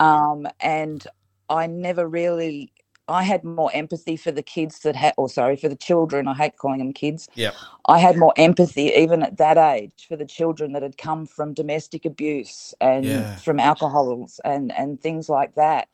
Um, 0.00 0.47
and 0.61 1.07
I 1.49 1.66
never 1.66 2.09
really, 2.09 2.73
I 3.09 3.23
had 3.25 3.45
more 3.45 3.71
empathy 3.75 4.16
for 4.16 4.30
the 4.33 4.42
kids 4.42 4.80
that 4.80 4.97
had, 4.97 5.14
or 5.16 5.28
sorry, 5.28 5.57
for 5.57 5.69
the 5.69 5.76
children. 5.76 6.26
I 6.28 6.35
hate 6.35 6.57
calling 6.57 6.78
them 6.78 6.92
kids. 6.92 7.28
Yeah. 7.35 7.50
I 7.87 7.99
had 7.99 8.16
more 8.16 8.33
empathy 8.37 8.92
even 8.97 9.23
at 9.23 9.37
that 9.38 9.59
age 9.59 10.07
for 10.09 10.16
the 10.16 10.25
children 10.25 10.73
that 10.73 10.83
had 10.83 10.97
come 10.97 11.26
from 11.26 11.52
domestic 11.54 12.04
abuse 12.04 12.73
and 12.80 13.04
Yeah. 13.04 13.37
from 13.37 13.61
alcohols 13.61 14.40
and 14.45 14.73
and 14.73 15.00
things 15.00 15.28
like 15.28 15.54
that. 15.57 15.88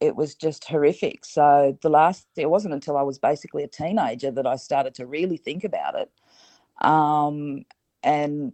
It 0.00 0.14
was 0.16 0.34
just 0.34 0.64
horrific. 0.64 1.24
So 1.24 1.76
the 1.82 1.90
last 1.90 2.26
it 2.36 2.48
wasn't 2.48 2.74
until 2.74 2.96
I 2.96 3.02
was 3.02 3.18
basically 3.18 3.64
a 3.64 3.68
teenager 3.68 4.30
that 4.30 4.46
I 4.46 4.56
started 4.56 4.94
to 4.96 5.06
really 5.06 5.36
think 5.36 5.64
about 5.64 5.94
it. 5.96 6.10
Um, 6.80 7.64
and 8.02 8.52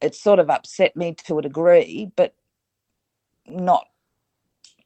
it 0.00 0.14
sort 0.14 0.38
of 0.38 0.50
upset 0.50 0.94
me 0.96 1.14
to 1.26 1.38
a 1.38 1.42
degree, 1.42 2.10
but 2.16 2.34
not 3.46 3.86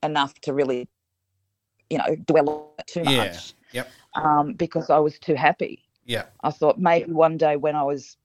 enough 0.03 0.35
to 0.43 0.53
really, 0.53 0.89
you 1.91 1.99
know, 1.99 2.15
dwell 2.27 2.49
on 2.49 2.69
it 2.79 2.87
too 2.87 3.03
Yeah. 3.03 3.17
much. 3.25 3.55
Yep. 3.73 3.89
Um, 4.15 4.53
because 4.55 4.91
I 4.91 4.99
was 4.99 5.19
too 5.19 5.35
happy. 5.35 5.83
Yeah. 6.05 6.27
I 6.43 6.51
thought 6.51 6.79
maybe 6.79 7.13
one 7.13 7.37
day 7.37 7.57
when 7.57 7.75
I 7.75 7.83
was 7.83 8.17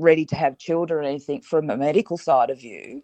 ready 0.00 0.24
to 0.24 0.36
have 0.36 0.56
children 0.56 1.04
or 1.04 1.08
anything 1.08 1.42
from 1.42 1.68
a 1.68 1.76
medical 1.76 2.16
side 2.16 2.48
of 2.50 2.58
view, 2.58 3.02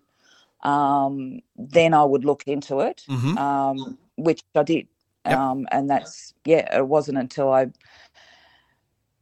um, 0.62 1.41
then 1.57 1.95
I 1.95 2.05
would 2.05 2.25
look 2.25 2.45
into 2.47 2.81
it, 2.81 3.09
Mm-hmm. 3.09 3.38
um, 3.38 3.99
which 4.17 4.43
I 4.55 4.62
did. 4.65 4.88
Yep. 5.27 5.38
Um, 5.38 5.69
and 5.73 5.91
that's, 5.91 6.35
yeah, 6.45 6.77
it 6.79 6.87
wasn't 6.88 7.19
until 7.19 7.53
I 7.53 7.69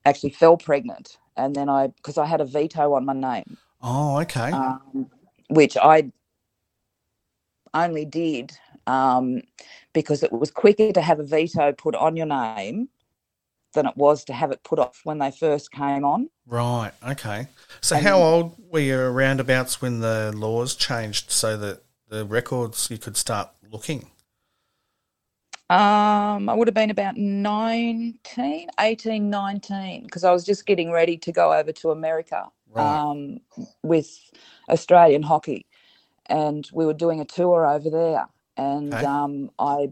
actually 0.04 0.30
fell 0.30 0.56
pregnant. 0.56 1.18
And 1.36 1.54
then 1.54 1.68
I, 1.68 1.88
because 1.88 2.18
I 2.18 2.26
had 2.26 2.40
a 2.40 2.46
veto 2.46 2.94
on 2.94 3.04
my 3.06 3.14
name, 3.14 3.58
Oh, 3.82 4.20
okay. 4.20 4.52
um, 4.52 5.10
which 5.50 5.76
I 5.76 6.10
only 7.74 8.04
did 8.04 8.52
um, 8.86 9.42
because 9.92 10.22
it 10.22 10.32
was 10.32 10.50
quicker 10.50 10.92
to 10.92 11.00
have 11.00 11.20
a 11.20 11.24
veto 11.24 11.72
put 11.72 11.94
on 11.94 12.16
your 12.16 12.26
name 12.26 12.88
than 13.76 13.86
it 13.86 13.96
was 13.96 14.24
to 14.24 14.32
have 14.32 14.50
it 14.50 14.62
put 14.64 14.80
off 14.80 15.00
when 15.04 15.18
they 15.18 15.30
first 15.30 15.70
came 15.70 16.04
on. 16.04 16.28
right. 16.46 16.90
Okay. 17.08 17.46
So, 17.80 17.94
and- 17.96 18.04
how 18.04 18.18
old 18.18 18.56
were 18.58 18.80
you 18.80 19.00
roundabouts 19.06 19.80
when 19.80 20.00
the 20.00 20.32
laws 20.34 20.74
changed 20.74 21.30
so 21.30 21.56
that 21.56 21.82
the 22.08 22.24
records 22.24 22.90
you 22.90 22.98
could 22.98 23.16
start 23.16 23.50
looking? 23.70 24.10
Um, 25.68 26.48
I 26.48 26.54
would 26.54 26.68
have 26.68 26.74
been 26.74 26.90
about 26.90 27.16
19, 27.16 28.68
18, 28.78 29.30
19, 29.30 30.02
because 30.04 30.22
I 30.22 30.30
was 30.30 30.44
just 30.44 30.64
getting 30.64 30.92
ready 30.92 31.16
to 31.18 31.32
go 31.32 31.52
over 31.52 31.72
to 31.72 31.90
America 31.90 32.46
Right. 32.70 32.84
um, 32.98 33.40
with 33.82 34.08
Australian 34.68 35.22
hockey. 35.24 35.66
And 36.26 36.68
we 36.72 36.86
were 36.86 36.94
doing 36.94 37.20
a 37.20 37.24
tour 37.24 37.66
over 37.66 37.90
there. 37.90 38.26
And 38.56 38.94
Okay. 38.94 39.04
um, 39.04 39.50
I 39.58 39.90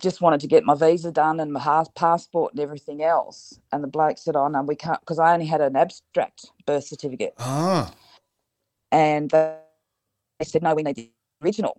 just 0.00 0.20
wanted 0.20 0.40
to 0.40 0.46
get 0.46 0.64
my 0.64 0.74
visa 0.74 1.12
done 1.12 1.40
and 1.40 1.52
my 1.52 1.84
passport 1.94 2.52
and 2.52 2.60
everything 2.60 3.02
else. 3.02 3.58
And 3.72 3.82
the 3.84 3.88
bloke 3.88 4.18
said, 4.18 4.36
Oh, 4.36 4.48
no, 4.48 4.62
we 4.62 4.76
can't, 4.76 5.00
because 5.00 5.18
I 5.18 5.32
only 5.32 5.46
had 5.46 5.60
an 5.60 5.76
abstract 5.76 6.46
birth 6.66 6.84
certificate. 6.84 7.34
Ah, 7.38 7.92
And 8.92 9.30
they 9.30 10.44
said, 10.44 10.62
no, 10.62 10.74
we 10.74 10.82
need 10.82 10.96
the 10.96 11.10
original. 11.42 11.76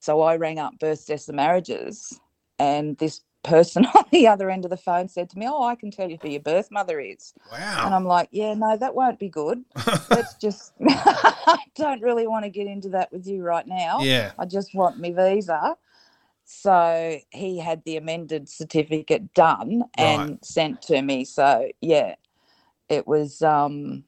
So 0.00 0.22
I 0.22 0.36
rang 0.36 0.58
up 0.58 0.78
Births, 0.78 1.04
Deaths 1.04 1.28
and 1.28 1.36
Marriages, 1.36 2.18
and 2.58 2.96
this 2.98 3.20
person 3.42 3.84
on 3.94 4.04
the 4.10 4.26
other 4.26 4.48
end 4.50 4.64
of 4.64 4.70
the 4.70 4.76
phone 4.76 5.08
said 5.08 5.28
to 5.30 5.38
me, 5.38 5.46
Oh, 5.48 5.64
I 5.64 5.74
can 5.74 5.90
tell 5.90 6.10
you 6.10 6.18
who 6.22 6.28
your 6.30 6.40
birth 6.40 6.70
mother 6.70 6.98
is. 7.00 7.34
Wow. 7.52 7.82
And. 7.84 7.94
I'm 7.94 8.04
like, 8.04 8.28
Yeah, 8.30 8.54
no, 8.54 8.76
that 8.76 8.94
won't 8.94 9.18
be 9.18 9.28
good. 9.28 9.64
Let's 10.10 10.34
just, 10.34 10.72
I 10.88 11.58
don't 11.74 12.00
really 12.00 12.26
want 12.26 12.44
to 12.44 12.50
get 12.50 12.66
into 12.66 12.88
that 12.90 13.12
with 13.12 13.26
you 13.26 13.42
right 13.42 13.66
now. 13.66 14.00
yeah. 14.02 14.32
I 14.38 14.46
just 14.46 14.74
want 14.74 14.98
my 14.98 15.10
visa. 15.12 15.76
So 16.46 17.18
he 17.30 17.58
had 17.58 17.82
the 17.84 17.96
amended 17.96 18.48
certificate 18.48 19.34
done 19.34 19.82
and 19.98 20.38
sent 20.42 20.80
to 20.82 21.02
me. 21.02 21.24
So 21.24 21.68
yeah, 21.80 22.14
it 22.88 23.06
was 23.06 23.42
um, 23.42 24.04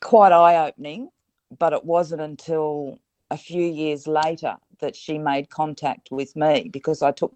quite 0.00 0.32
eye 0.32 0.68
opening, 0.68 1.10
but 1.56 1.72
it 1.72 1.84
wasn't 1.84 2.20
until 2.20 2.98
a 3.30 3.36
few 3.38 3.62
years 3.64 4.08
later 4.08 4.56
that 4.80 4.96
she 4.96 5.18
made 5.18 5.50
contact 5.50 6.10
with 6.10 6.34
me 6.34 6.68
because 6.72 7.00
I 7.00 7.12
took 7.12 7.32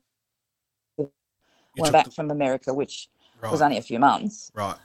You 0.99 1.09
went 1.77 1.87
took 1.87 1.93
back 1.93 2.05
the- 2.07 2.11
from 2.11 2.31
America, 2.33 2.75
which 2.75 3.09
right. 3.41 3.53
was 3.53 3.63
only 3.63 3.77
a 3.79 3.83
few 3.83 4.01
months. 4.01 4.51
right. 4.55 4.77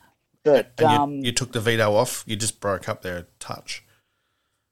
But 0.44 0.74
you, 0.80 0.86
um, 0.88 1.24
you 1.24 1.32
took 1.32 1.52
the 1.52 1.60
veto 1.60 1.96
off. 1.96 2.24
You 2.28 2.36
just 2.36 2.60
broke 2.60 2.88
up 2.90 3.02
there 3.02 3.18
a 3.18 3.26
touch. 3.40 3.84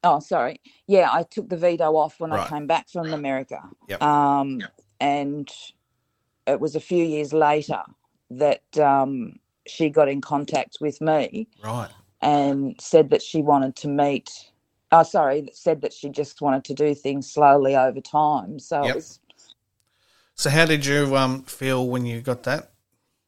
Oh, 0.04 0.20
sorry. 0.20 0.62
Yeah, 0.88 1.10
I 1.12 1.24
took 1.24 1.50
the 1.50 1.58
veto 1.58 1.96
off 1.96 2.20
when 2.20 2.32
Right. 2.32 2.46
I 2.46 2.50
came 2.50 2.68
back 2.68 2.90
from 2.90 3.14
America. 3.14 3.62
Yep. 3.88 4.02
Um, 4.02 4.62
and 5.00 5.50
it 6.48 6.60
was 6.60 6.76
a 6.76 6.80
few 6.80 7.04
years 7.04 7.34
later 7.34 7.82
that 8.32 8.78
um, 8.78 9.40
she 9.68 9.90
got 9.90 10.08
in 10.10 10.22
contact 10.22 10.78
with 10.80 11.02
me 11.02 11.48
Right. 11.64 11.90
and 12.22 12.80
said 12.80 13.10
that 13.10 13.22
she 13.22 13.42
wanted 13.42 13.76
to 13.78 13.88
meet. 13.88 14.52
Oh, 14.92 15.04
sorry, 15.04 15.42
that 15.42 15.56
said 15.56 15.82
that 15.82 15.94
she 15.94 16.10
just 16.10 16.42
wanted 16.42 16.64
to 16.66 16.74
do 16.74 16.96
things 16.96 17.32
slowly 17.32 17.76
over 17.76 18.02
time. 18.02 18.58
So 18.60 18.84
Yep. 18.84 18.90
it 18.92 18.96
was 18.96 19.20
So, 20.36 20.50
how 20.50 20.66
did 20.66 20.86
you 20.86 21.16
um, 21.18 21.44
feel 21.44 21.86
when 21.88 22.06
you 22.06 22.22
got 22.22 22.44
that 22.44 22.72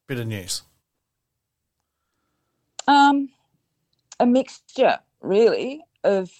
bit 0.07 0.19
of 0.19 0.27
news? 0.27 0.63
um, 2.87 3.29
a 4.19 4.25
mixture, 4.25 4.99
really, 5.21 5.83
of 6.03 6.31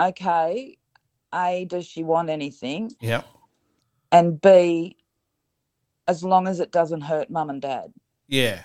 okay, 0.00 0.78
A, 1.34 1.66
does 1.66 1.86
she 1.86 2.04
want 2.04 2.30
anything? 2.30 2.92
Yeah. 3.00 3.22
And 4.12 4.40
B, 4.40 4.96
as 6.08 6.24
long 6.24 6.48
as 6.48 6.60
it 6.60 6.72
doesn't 6.72 7.02
hurt 7.02 7.30
mum 7.30 7.50
and 7.50 7.62
dad. 7.62 7.92
Yeah. 8.28 8.62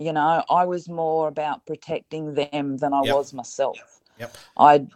you 0.00 0.12
know 0.12 0.44
i 0.50 0.66
was 0.66 0.90
more 0.90 1.28
about 1.28 1.66
protecting 1.66 2.34
them 2.34 2.78
than 2.78 2.94
i 2.94 3.02
Yep. 3.02 3.14
was 3.14 3.34
myself 3.34 4.02
Yep. 4.18 4.38
i 4.58 4.86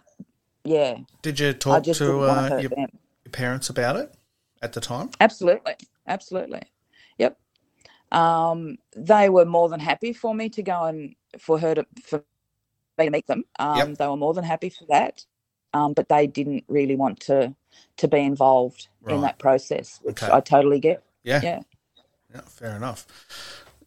yeah 0.65 0.97
Did 1.21 1.39
you 1.39 1.53
talk 1.53 1.83
to 1.93 2.23
uh, 2.25 2.51
your, 2.57 2.71
your 3.25 3.31
parents 3.31 3.69
about 3.69 3.97
it 3.97 4.13
at 4.61 4.73
the 4.73 4.81
time? 4.81 5.11
absolutely 5.21 5.75
absolutely 6.07 6.61
yep 7.19 7.37
um 8.11 8.77
they 8.95 9.29
were 9.29 9.45
more 9.45 9.69
than 9.69 9.79
happy 9.81 10.13
for 10.13 10.35
me 10.35 10.49
to 10.49 10.63
go 10.63 10.85
and 10.85 11.15
for 11.39 11.59
her 11.59 11.75
to 11.75 11.85
for 12.03 12.23
to 13.05 13.11
meet 13.11 13.27
them 13.27 13.43
um 13.59 13.77
Yep. 13.77 13.97
they 13.97 14.07
were 14.07 14.17
more 14.17 14.33
than 14.33 14.43
happy 14.43 14.69
for 14.69 14.85
that 14.89 15.25
um 15.73 15.93
but 15.93 16.09
they 16.09 16.27
didn't 16.27 16.63
really 16.67 16.95
want 16.95 17.19
to 17.21 17.55
to 17.97 18.07
be 18.07 18.19
involved 18.19 18.87
Right. 19.01 19.15
in 19.15 19.21
that 19.21 19.39
process 19.39 19.99
which 20.03 20.21
Okay. 20.23 20.31
i 20.33 20.39
totally 20.39 20.79
get 20.79 21.03
Yeah. 21.23 21.41
yeah 21.43 21.59
Yeah, 22.33 22.41
fair 22.41 22.75
enough. 22.75 23.07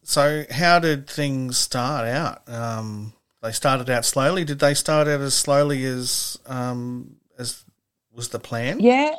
So, 0.03 0.43
how 0.51 0.79
did 0.79 1.07
things 1.09 1.57
start 1.57 2.05
out? 2.07 2.41
Um, 2.49 3.13
they 3.41 3.53
started 3.53 3.89
out 3.89 4.03
slowly. 4.03 4.43
Did 4.43 4.59
they 4.59 4.73
start 4.73 5.07
out 5.07 5.21
as 5.21 5.33
slowly 5.33 5.85
as 5.85 6.37
um, 6.45 7.15
as 7.37 7.63
was 8.13 8.27
the 8.29 8.39
plan? 8.39 8.81
Yeah, 8.81 9.15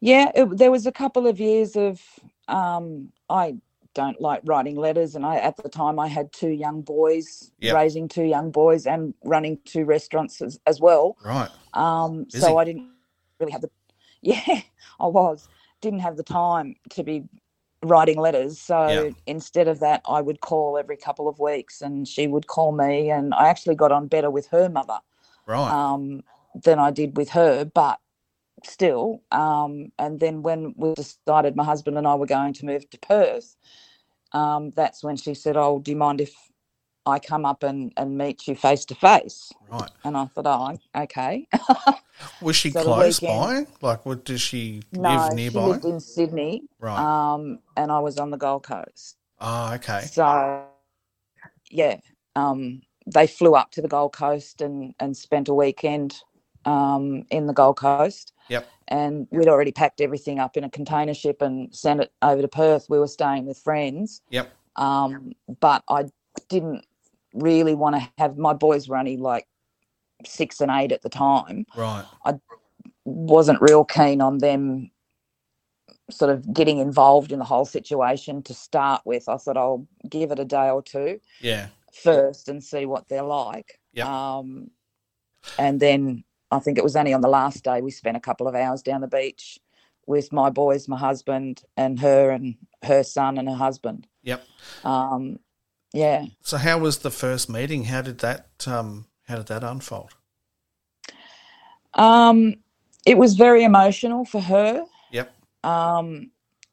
yeah. 0.00 0.30
It, 0.34 0.58
there 0.58 0.70
was 0.70 0.86
a 0.86 0.92
couple 0.92 1.26
of 1.26 1.40
years 1.40 1.74
of 1.74 2.02
um, 2.48 3.12
I 3.30 3.56
don't 3.96 4.20
like 4.20 4.42
writing 4.44 4.76
letters. 4.76 5.16
And 5.16 5.24
I, 5.24 5.36
at 5.38 5.56
the 5.56 5.70
time, 5.70 5.98
I 5.98 6.06
had 6.06 6.30
two 6.32 6.50
young 6.50 6.82
boys, 6.82 7.50
Yep. 7.60 7.74
raising 7.74 8.06
two 8.08 8.24
young 8.24 8.50
boys, 8.50 8.86
and 8.86 9.14
running 9.24 9.58
two 9.64 9.84
restaurants 9.84 10.40
as, 10.42 10.60
as 10.66 10.80
well. 10.80 11.16
Right. 11.24 11.48
Um, 11.72 12.24
Busy. 12.24 12.40
so 12.40 12.58
I 12.58 12.64
didn't 12.64 12.90
really 13.40 13.52
have 13.52 13.62
the, 13.62 13.70
yeah, 14.22 14.60
I 15.00 15.06
was 15.06 15.48
didn't 15.80 16.00
have 16.00 16.16
the 16.16 16.22
time 16.22 16.74
to 16.90 17.02
be 17.02 17.24
writing 17.82 18.18
letters. 18.18 18.60
So 18.60 18.88
Yeah. 18.88 19.10
instead 19.26 19.66
of 19.68 19.80
that, 19.80 20.02
I 20.06 20.20
would 20.20 20.40
call 20.40 20.76
every 20.78 20.96
couple 20.96 21.26
of 21.26 21.38
weeks, 21.38 21.80
and 21.80 22.06
she 22.06 22.26
would 22.26 22.46
call 22.46 22.72
me, 22.72 23.10
and 23.10 23.34
I 23.34 23.48
actually 23.48 23.76
got 23.76 23.92
on 23.92 24.08
better 24.08 24.30
with 24.30 24.46
her 24.48 24.68
mother 24.68 24.98
Right. 25.46 25.70
um, 25.72 26.22
than 26.64 26.78
I 26.78 26.90
did 26.90 27.16
with 27.16 27.30
her, 27.30 27.64
but 27.64 27.98
still. 28.64 29.22
Um, 29.30 29.92
and 29.98 30.18
then 30.20 30.42
when 30.42 30.74
we 30.76 30.94
decided 30.94 31.56
my 31.56 31.64
husband 31.64 31.98
and 31.98 32.06
I 32.06 32.14
were 32.14 32.26
going 32.26 32.54
to 32.54 32.66
move 32.66 32.88
to 32.90 32.98
Perth, 32.98 33.56
um, 34.36 34.72
that's 34.78 35.00
when 35.06 35.16
she 35.16 35.34
said, 35.34 35.56
"Oh, 35.56 35.78
do 35.82 35.90
you 35.92 35.96
mind 35.96 36.20
if 36.20 36.34
I 37.06 37.18
come 37.30 37.44
up 37.46 37.62
and, 37.62 37.92
and 37.96 38.16
meet 38.18 38.46
you 38.48 38.54
face 38.54 38.84
to 38.86 38.94
face?" 38.94 39.52
right. 39.70 39.90
And 40.04 40.16
I 40.16 40.26
thought, 40.26 40.46
"Oh, 40.46 41.00
okay." 41.04 41.34
Was 42.40 42.56
she 42.56 42.70
So 42.70 42.82
close 42.82 43.20
weekend- 43.20 43.66
by? 43.82 43.86
Like, 43.88 44.06
what 44.06 44.24
does 44.24 44.40
she 44.40 44.82
no, 44.92 45.10
live 45.10 45.28
she 45.30 45.34
nearby? 45.36 45.66
lived 45.66 45.84
in 45.84 46.00
Sydney, 46.00 46.62
right. 46.80 46.98
um, 46.98 47.58
and 47.76 47.92
I 47.92 48.00
was 48.00 48.16
on 48.18 48.30
the 48.30 48.38
Gold 48.38 48.62
Coast. 48.62 49.18
oh, 49.40 49.74
okay. 49.74 50.00
So, 50.02 50.64
yeah, 51.70 51.96
um, 52.34 52.80
they 53.06 53.26
flew 53.26 53.54
up 53.54 53.70
to 53.72 53.82
the 53.82 53.88
Gold 53.88 54.12
Coast 54.14 54.60
and, 54.62 54.94
and 54.98 55.14
spent 55.16 55.48
a 55.48 55.54
weekend 55.54 56.16
um, 56.64 57.24
in 57.30 57.46
the 57.46 57.52
Gold 57.52 57.76
Coast. 57.76 58.32
Yep. 58.48 58.68
And 58.88 59.26
we'd 59.30 59.48
already 59.48 59.72
packed 59.72 60.00
everything 60.00 60.38
up 60.38 60.56
in 60.56 60.64
a 60.64 60.70
container 60.70 61.14
ship 61.14 61.42
and 61.42 61.74
sent 61.74 62.00
it 62.00 62.12
over 62.22 62.42
to 62.42 62.48
Perth. 62.48 62.86
We 62.88 62.98
were 62.98 63.08
staying 63.08 63.46
with 63.46 63.58
friends, 63.58 64.22
Yep. 64.30 64.54
um, 64.76 65.32
but 65.60 65.82
I 65.88 66.04
didn't 66.48 66.84
really 67.34 67.74
want 67.74 67.96
to 67.96 68.08
have 68.18 68.38
my 68.38 68.52
boys 68.52 68.88
were 68.88 68.96
only 68.96 69.16
like 69.16 69.46
six 70.24 70.60
and 70.60 70.70
eight 70.70 70.92
at 70.92 71.02
the 71.02 71.08
time. 71.08 71.66
Right. 71.76 72.04
I 72.24 72.34
wasn't 73.04 73.60
real 73.60 73.84
keen 73.84 74.20
on 74.20 74.38
them 74.38 74.90
sort 76.10 76.30
of 76.30 76.52
getting 76.52 76.78
involved 76.78 77.32
in 77.32 77.38
the 77.38 77.44
whole 77.44 77.64
situation 77.64 78.42
to 78.44 78.54
start 78.54 79.02
with. 79.04 79.28
I 79.28 79.36
thought 79.36 79.56
I'll 79.56 79.86
give 80.08 80.30
it 80.30 80.38
a 80.38 80.44
day 80.44 80.70
or 80.70 80.82
two 80.82 81.20
Yeah. 81.40 81.68
first 81.92 82.48
and 82.48 82.62
see 82.62 82.86
what 82.86 83.08
they're 83.08 83.22
like. 83.22 83.80
Yep. 83.92 84.06
Um, 84.06 84.70
and 85.58 85.80
then 85.80 86.24
I 86.50 86.58
think 86.58 86.78
it 86.78 86.84
was 86.84 86.96
only 86.96 87.12
on 87.12 87.20
the 87.20 87.28
last 87.28 87.64
day 87.64 87.80
we 87.80 87.90
spent 87.90 88.16
a 88.16 88.20
couple 88.20 88.46
of 88.46 88.54
hours 88.54 88.82
down 88.82 89.00
the 89.00 89.08
beach 89.08 89.58
with 90.06 90.32
my 90.32 90.50
boys, 90.50 90.86
my 90.86 90.98
husband, 90.98 91.62
and 91.76 91.98
her, 91.98 92.30
and 92.30 92.54
her 92.84 93.02
son 93.02 93.38
and 93.38 93.48
her 93.48 93.56
husband. 93.56 94.06
Yep. 94.22 94.46
Um, 94.84 95.40
yeah. 95.92 96.26
So, 96.42 96.58
how 96.58 96.78
was 96.78 96.98
the 96.98 97.10
first 97.10 97.48
meeting? 97.48 97.84
How 97.84 98.02
did 98.02 98.18
that 98.18 98.48
um 98.66 99.06
How 99.26 99.36
did 99.36 99.46
that 99.46 99.64
unfold? 99.64 100.14
Um, 101.94 102.56
it 103.06 103.16
was 103.16 103.34
very 103.34 103.64
emotional 103.64 104.24
for 104.24 104.40
her. 104.40 104.84
Yep. 105.10 105.34
um, 105.64 106.30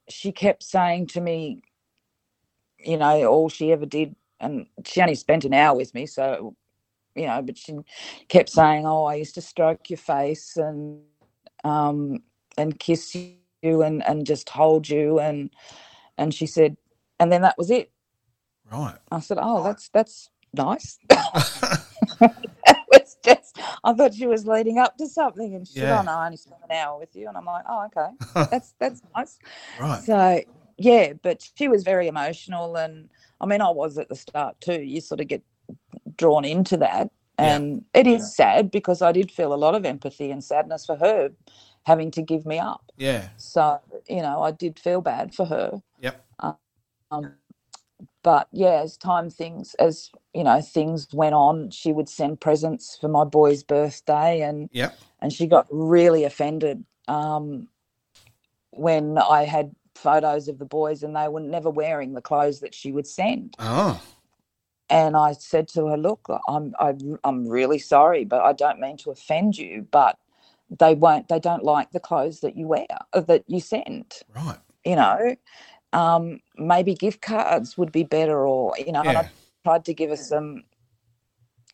she 0.09 0.31
kept 0.31 0.63
saying 0.63 1.07
to 1.07 1.21
me, 1.21 1.61
you 2.77 2.97
know, 2.97 3.25
all 3.25 3.47
she 3.47 3.71
ever 3.71 3.85
did, 3.85 4.15
and 4.39 4.67
she 4.85 5.01
only 5.01 5.15
spent 5.15 5.45
an 5.45 5.53
hour 5.53 5.77
with 5.77 5.93
me, 5.93 6.05
so, 6.05 6.55
you 7.15 7.27
know, 7.27 7.41
but 7.41 7.57
she 7.57 7.77
kept 8.29 8.49
saying, 8.49 8.85
oh, 8.85 9.05
I 9.05 9.15
used 9.15 9.35
to 9.35 9.41
stroke 9.41 9.89
your 9.89 9.97
face 9.97 10.57
and 10.57 11.01
um, 11.63 12.23
and 12.57 12.79
kiss 12.79 13.15
you 13.15 13.37
and 13.81 14.05
and 14.07 14.25
just 14.25 14.49
hold 14.49 14.89
you, 14.89 15.19
and 15.19 15.49
and 16.17 16.33
she 16.33 16.45
said, 16.45 16.77
and 17.19 17.31
then 17.31 17.41
that 17.41 17.57
was 17.57 17.71
it. 17.71 17.91
Right. 18.71 18.97
I 19.11 19.19
said, 19.19 19.37
oh, 19.41 19.63
that's 19.63 19.89
that's 19.89 20.29
nice. 20.53 20.99
it 22.21 22.77
was 22.91 23.17
just, 23.23 23.59
I 23.83 23.93
thought 23.93 24.13
she 24.13 24.27
was 24.27 24.45
leading 24.47 24.79
up 24.79 24.97
to 24.97 25.07
something, 25.07 25.55
and 25.55 25.67
she 25.67 25.75
Yeah. 25.79 25.81
said, 25.81 25.91
oh 25.99 26.01
no, 26.03 26.11
I 26.11 26.25
only 26.25 26.37
spent 26.37 26.61
an 26.69 26.75
hour 26.75 26.99
with 26.99 27.15
you, 27.15 27.27
and 27.27 27.37
I'm 27.37 27.45
like, 27.45 27.65
oh, 27.67 27.85
okay, 27.87 28.09
that's 28.51 28.73
that's 28.79 29.01
nice. 29.15 29.39
right. 29.79 30.01
So 30.03 30.41
yeah, 30.77 31.13
but 31.21 31.47
she 31.55 31.67
was 31.67 31.83
very 31.83 32.07
emotional, 32.07 32.75
and 32.75 33.09
I 33.39 33.45
mean, 33.45 33.61
I 33.61 33.69
was 33.69 33.97
at 33.97 34.09
the 34.09 34.15
start 34.15 34.59
too. 34.61 34.81
You 34.81 35.01
sort 35.01 35.21
of 35.21 35.27
get 35.27 35.43
drawn 36.17 36.45
into 36.45 36.77
that, 36.77 37.09
Yeah. 37.39 37.55
and 37.55 37.85
it 37.93 38.07
is 38.07 38.35
sad 38.35 38.71
because 38.71 39.01
I 39.01 39.11
did 39.11 39.31
feel 39.31 39.53
a 39.53 39.55
lot 39.55 39.75
of 39.75 39.85
empathy 39.85 40.31
and 40.31 40.43
sadness 40.43 40.85
for 40.85 40.95
her 40.97 41.31
having 41.85 42.11
to 42.11 42.21
give 42.21 42.45
me 42.45 42.59
up. 42.59 42.91
Yeah. 42.97 43.29
So 43.37 43.79
you 44.07 44.21
know, 44.21 44.41
I 44.41 44.51
did 44.51 44.79
feel 44.79 45.01
bad 45.01 45.33
for 45.33 45.45
her. 45.45 45.81
Yep. 46.01 46.25
Um, 47.11 47.33
but 48.23 48.47
yeah, 48.51 48.81
as 48.81 48.97
time 48.97 49.29
things 49.29 49.75
as 49.79 50.09
you 50.33 50.43
know 50.43 50.61
things 50.61 51.07
went 51.13 51.35
on, 51.35 51.71
she 51.71 51.91
would 51.91 52.09
send 52.09 52.39
presents 52.41 52.97
for 52.99 53.07
my 53.07 53.23
boy's 53.25 53.63
birthday, 53.63 54.41
and 54.41 54.69
Yep. 54.71 54.97
and 55.21 55.33
she 55.33 55.47
got 55.47 55.67
really 55.69 56.23
offended 56.23 56.85
um, 57.07 57.67
when 58.71 59.17
I 59.17 59.43
had 59.43 59.75
photos 59.95 60.47
of 60.47 60.57
the 60.57 60.65
boys 60.65 61.03
and 61.03 61.15
they 61.15 61.27
were 61.27 61.39
never 61.39 61.69
wearing 61.69 62.13
the 62.13 62.21
clothes 62.21 62.61
that 62.61 62.73
she 62.73 62.91
would 62.91 63.07
send. 63.07 63.55
Oh. 63.59 64.01
And 64.89 65.15
I 65.15 65.33
said 65.33 65.67
to 65.69 65.87
her, 65.87 65.97
"Look, 65.97 66.27
I'm 66.47 66.73
I, 66.79 66.93
I'm 67.23 67.47
really 67.47 67.79
sorry, 67.79 68.25
but 68.25 68.41
I 68.41 68.53
don't 68.53 68.79
mean 68.79 68.97
to 68.97 69.11
offend 69.11 69.57
you, 69.57 69.87
but 69.91 70.17
they 70.69 70.93
won't 70.93 71.27
they 71.29 71.39
don't 71.39 71.63
like 71.63 71.91
the 71.91 71.99
clothes 71.99 72.41
that 72.41 72.55
you 72.57 72.67
wear 72.67 72.85
uh, 73.13 73.21
that 73.21 73.43
you 73.47 73.59
send. 73.59 74.13
Right. 74.35 74.57
You 74.85 74.95
know, 74.97 75.35
um, 75.93 76.39
maybe 76.57 76.93
gift 76.95 77.21
cards 77.21 77.77
would 77.77 77.91
be 77.91 78.03
better, 78.03 78.45
or 78.45 78.73
you 78.77 78.91
know." 78.91 79.01
And 79.01 79.13
Yeah. 79.13 79.19
I 79.21 79.29
tried 79.63 79.85
to 79.85 79.93
give 79.93 80.09
her 80.09 80.17
some 80.17 80.63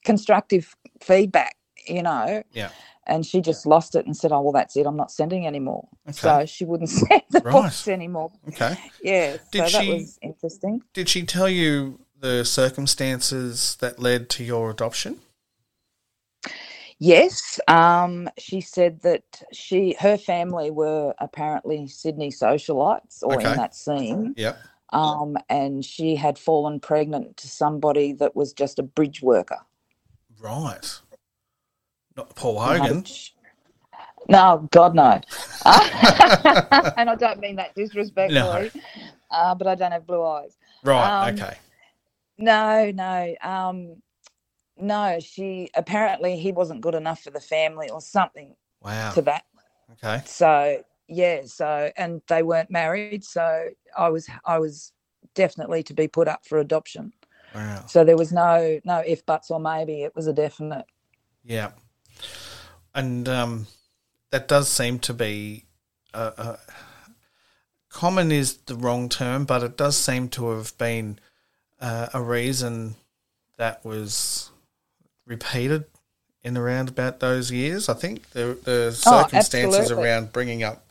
constructive 0.04 0.76
feedback. 1.02 1.56
You 1.88 2.04
know, 2.04 2.44
Yeah. 2.52 2.70
and 3.08 3.26
she 3.26 3.42
just 3.42 3.66
lost 3.66 3.96
it 3.96 4.06
and 4.06 4.16
said, 4.16 4.32
"Oh 4.32 4.42
well, 4.42 4.52
that's 4.52 4.76
it. 4.78 4.86
I'm 4.86 4.98
not 4.98 5.12
sending 5.12 5.48
anymore." 5.48 5.88
Okay. 6.08 6.14
So 6.18 6.46
she 6.46 6.66
wouldn't 6.66 6.90
send 7.10 7.24
the 7.32 7.40
Right. 7.42 7.52
books 7.54 7.88
anymore. 7.88 8.32
Okay. 8.50 8.78
Yeah, 9.02 9.38
Did 9.52 9.70
so 9.70 9.78
that 9.78 9.84
she- 9.84 9.90
was 9.90 10.20
interesting. 10.22 10.82
Did 10.94 11.10
she 11.10 11.24
tell 11.24 11.50
you 11.50 12.00
the 12.20 12.46
circumstances 12.46 13.78
that 13.82 14.00
led 14.00 14.30
to 14.32 14.44
your 14.44 14.70
adoption? 14.72 15.20
Yes, 17.00 17.60
um, 17.68 18.30
she 18.38 18.62
said 18.62 19.02
that 19.04 19.24
she 19.54 19.96
her 20.00 20.18
family 20.18 20.72
were 20.72 21.14
apparently 21.20 21.88
Sydney 21.88 22.30
socialites 22.30 23.24
or 23.24 23.36
Okay. 23.36 23.50
in 23.52 23.56
that 23.58 23.74
scene, 23.76 24.34
Yep. 24.38 24.60
um, 24.92 25.38
and 25.50 25.84
she 25.86 26.16
had 26.16 26.38
fallen 26.38 26.80
pregnant 26.80 27.38
to 27.38 27.48
somebody 27.48 28.14
that 28.14 28.36
was 28.36 28.54
just 28.54 28.80
a 28.80 28.84
bridge 28.84 29.22
worker. 29.22 29.60
Right. 30.40 31.00
Not 32.18 32.36
Paul 32.36 32.60
who 32.60 32.68
had 32.68 32.76
a 32.78 32.80
Hogan. 32.80 33.06
No, 34.28 34.68
God 34.72 34.96
no. 34.96 35.22
and 36.98 37.10
I 37.10 37.16
don't 37.16 37.40
mean 37.40 37.56
that 37.58 37.76
disrespectfully, 37.76 38.72
uh, 39.32 39.56
but 39.56 39.68
I 39.68 39.76
don't 39.76 39.92
have 39.92 40.06
blue 40.06 40.24
eyes. 40.24 40.58
Right. 40.84 41.30
Um, 41.30 41.36
okay. 41.36 41.58
No, 42.40 42.90
no. 42.92 43.36
Um, 43.44 44.02
no, 44.78 45.20
she 45.20 45.70
apparently 45.76 46.38
he 46.38 46.52
wasn't 46.54 46.82
good 46.82 46.96
enough 46.96 47.22
for 47.22 47.32
the 47.32 47.40
family 47.42 47.90
or 47.90 48.02
something 48.02 48.56
Wow. 48.82 49.12
to 49.12 49.22
that. 49.24 49.44
Okay. 49.92 50.24
So 50.26 50.84
yeah, 51.08 51.42
so 51.46 51.92
and 51.98 52.22
they 52.30 52.44
weren't 52.44 52.72
married, 52.72 53.24
so 53.26 53.70
I 53.98 54.10
was 54.10 54.28
I 54.46 54.58
was 54.60 54.94
definitely 55.36 55.84
to 55.84 55.94
be 55.94 56.08
put 56.08 56.28
up 56.30 56.46
for 56.46 56.60
adoption. 56.60 57.12
Wow. 57.54 57.86
So 57.88 58.04
there 58.06 58.18
was 58.18 58.32
no 58.32 58.80
no 58.86 59.00
if 59.00 59.26
buts 59.26 59.52
or 59.52 59.60
maybe. 59.60 60.04
It 60.04 60.16
was 60.16 60.28
a 60.28 60.34
definite. 60.34 60.86
Yeah. 61.44 61.72
And 62.96 63.28
um, 63.28 63.68
that 64.32 64.48
does 64.48 64.70
seem 64.70 65.00
to 65.00 65.14
be 65.14 65.66
uh, 66.14 66.32
uh, 66.38 66.58
common 67.90 68.32
is 68.32 68.58
the 68.58 68.76
wrong 68.76 69.10
term, 69.10 69.46
but 69.46 69.64
it 69.64 69.78
does 69.78 69.98
seem 69.98 70.30
to 70.30 70.50
have 70.52 70.78
been 70.78 71.20
uh, 71.82 72.08
a 72.14 72.22
reason 72.22 72.96
that 73.58 73.84
was 73.86 74.52
repeated 75.26 75.86
in 76.44 76.58
around 76.58 76.90
about 76.90 77.20
those 77.20 77.52
years. 77.52 77.90
I 77.90 77.94
think 77.94 78.30
the 78.32 78.58
the 78.64 78.92
circumstances 78.92 79.92
Oh, 79.92 80.00
around 80.00 80.32
bringing 80.32 80.64
up 80.64 80.86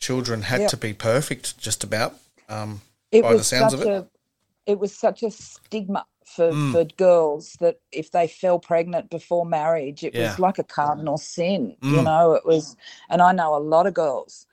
children 0.00 0.42
had 0.42 0.60
Yep. 0.62 0.70
to 0.70 0.76
be 0.76 0.92
perfect, 0.94 1.58
just 1.58 1.84
about. 1.84 2.14
Um, 2.48 2.80
It 3.10 3.22
By 3.22 3.34
the 3.34 3.44
sounds 3.44 3.72
such 3.72 3.80
of 3.80 3.86
it. 3.86 3.92
a 3.92 4.08
it 4.66 4.78
was 4.78 4.94
such 4.94 5.22
a 5.22 5.30
stigma 5.30 6.04
for, 6.26 6.50
Mm. 6.52 6.72
for 6.72 6.84
girls 6.96 7.56
that 7.60 7.80
if 7.90 8.10
they 8.10 8.28
fell 8.28 8.58
pregnant 8.58 9.08
before 9.08 9.46
marriage, 9.46 10.04
it 10.04 10.14
Yeah. 10.14 10.28
was 10.28 10.38
like 10.38 10.58
a 10.58 10.64
cardinal 10.64 11.16
sin. 11.16 11.74
You 11.80 12.02
Mm. 12.02 12.04
know, 12.04 12.34
it 12.34 12.44
was, 12.44 12.76
and 13.08 13.22
I 13.22 13.32
know 13.32 13.54
a 13.56 13.58
lot 13.74 13.86
of 13.86 13.94
girls 13.94 14.46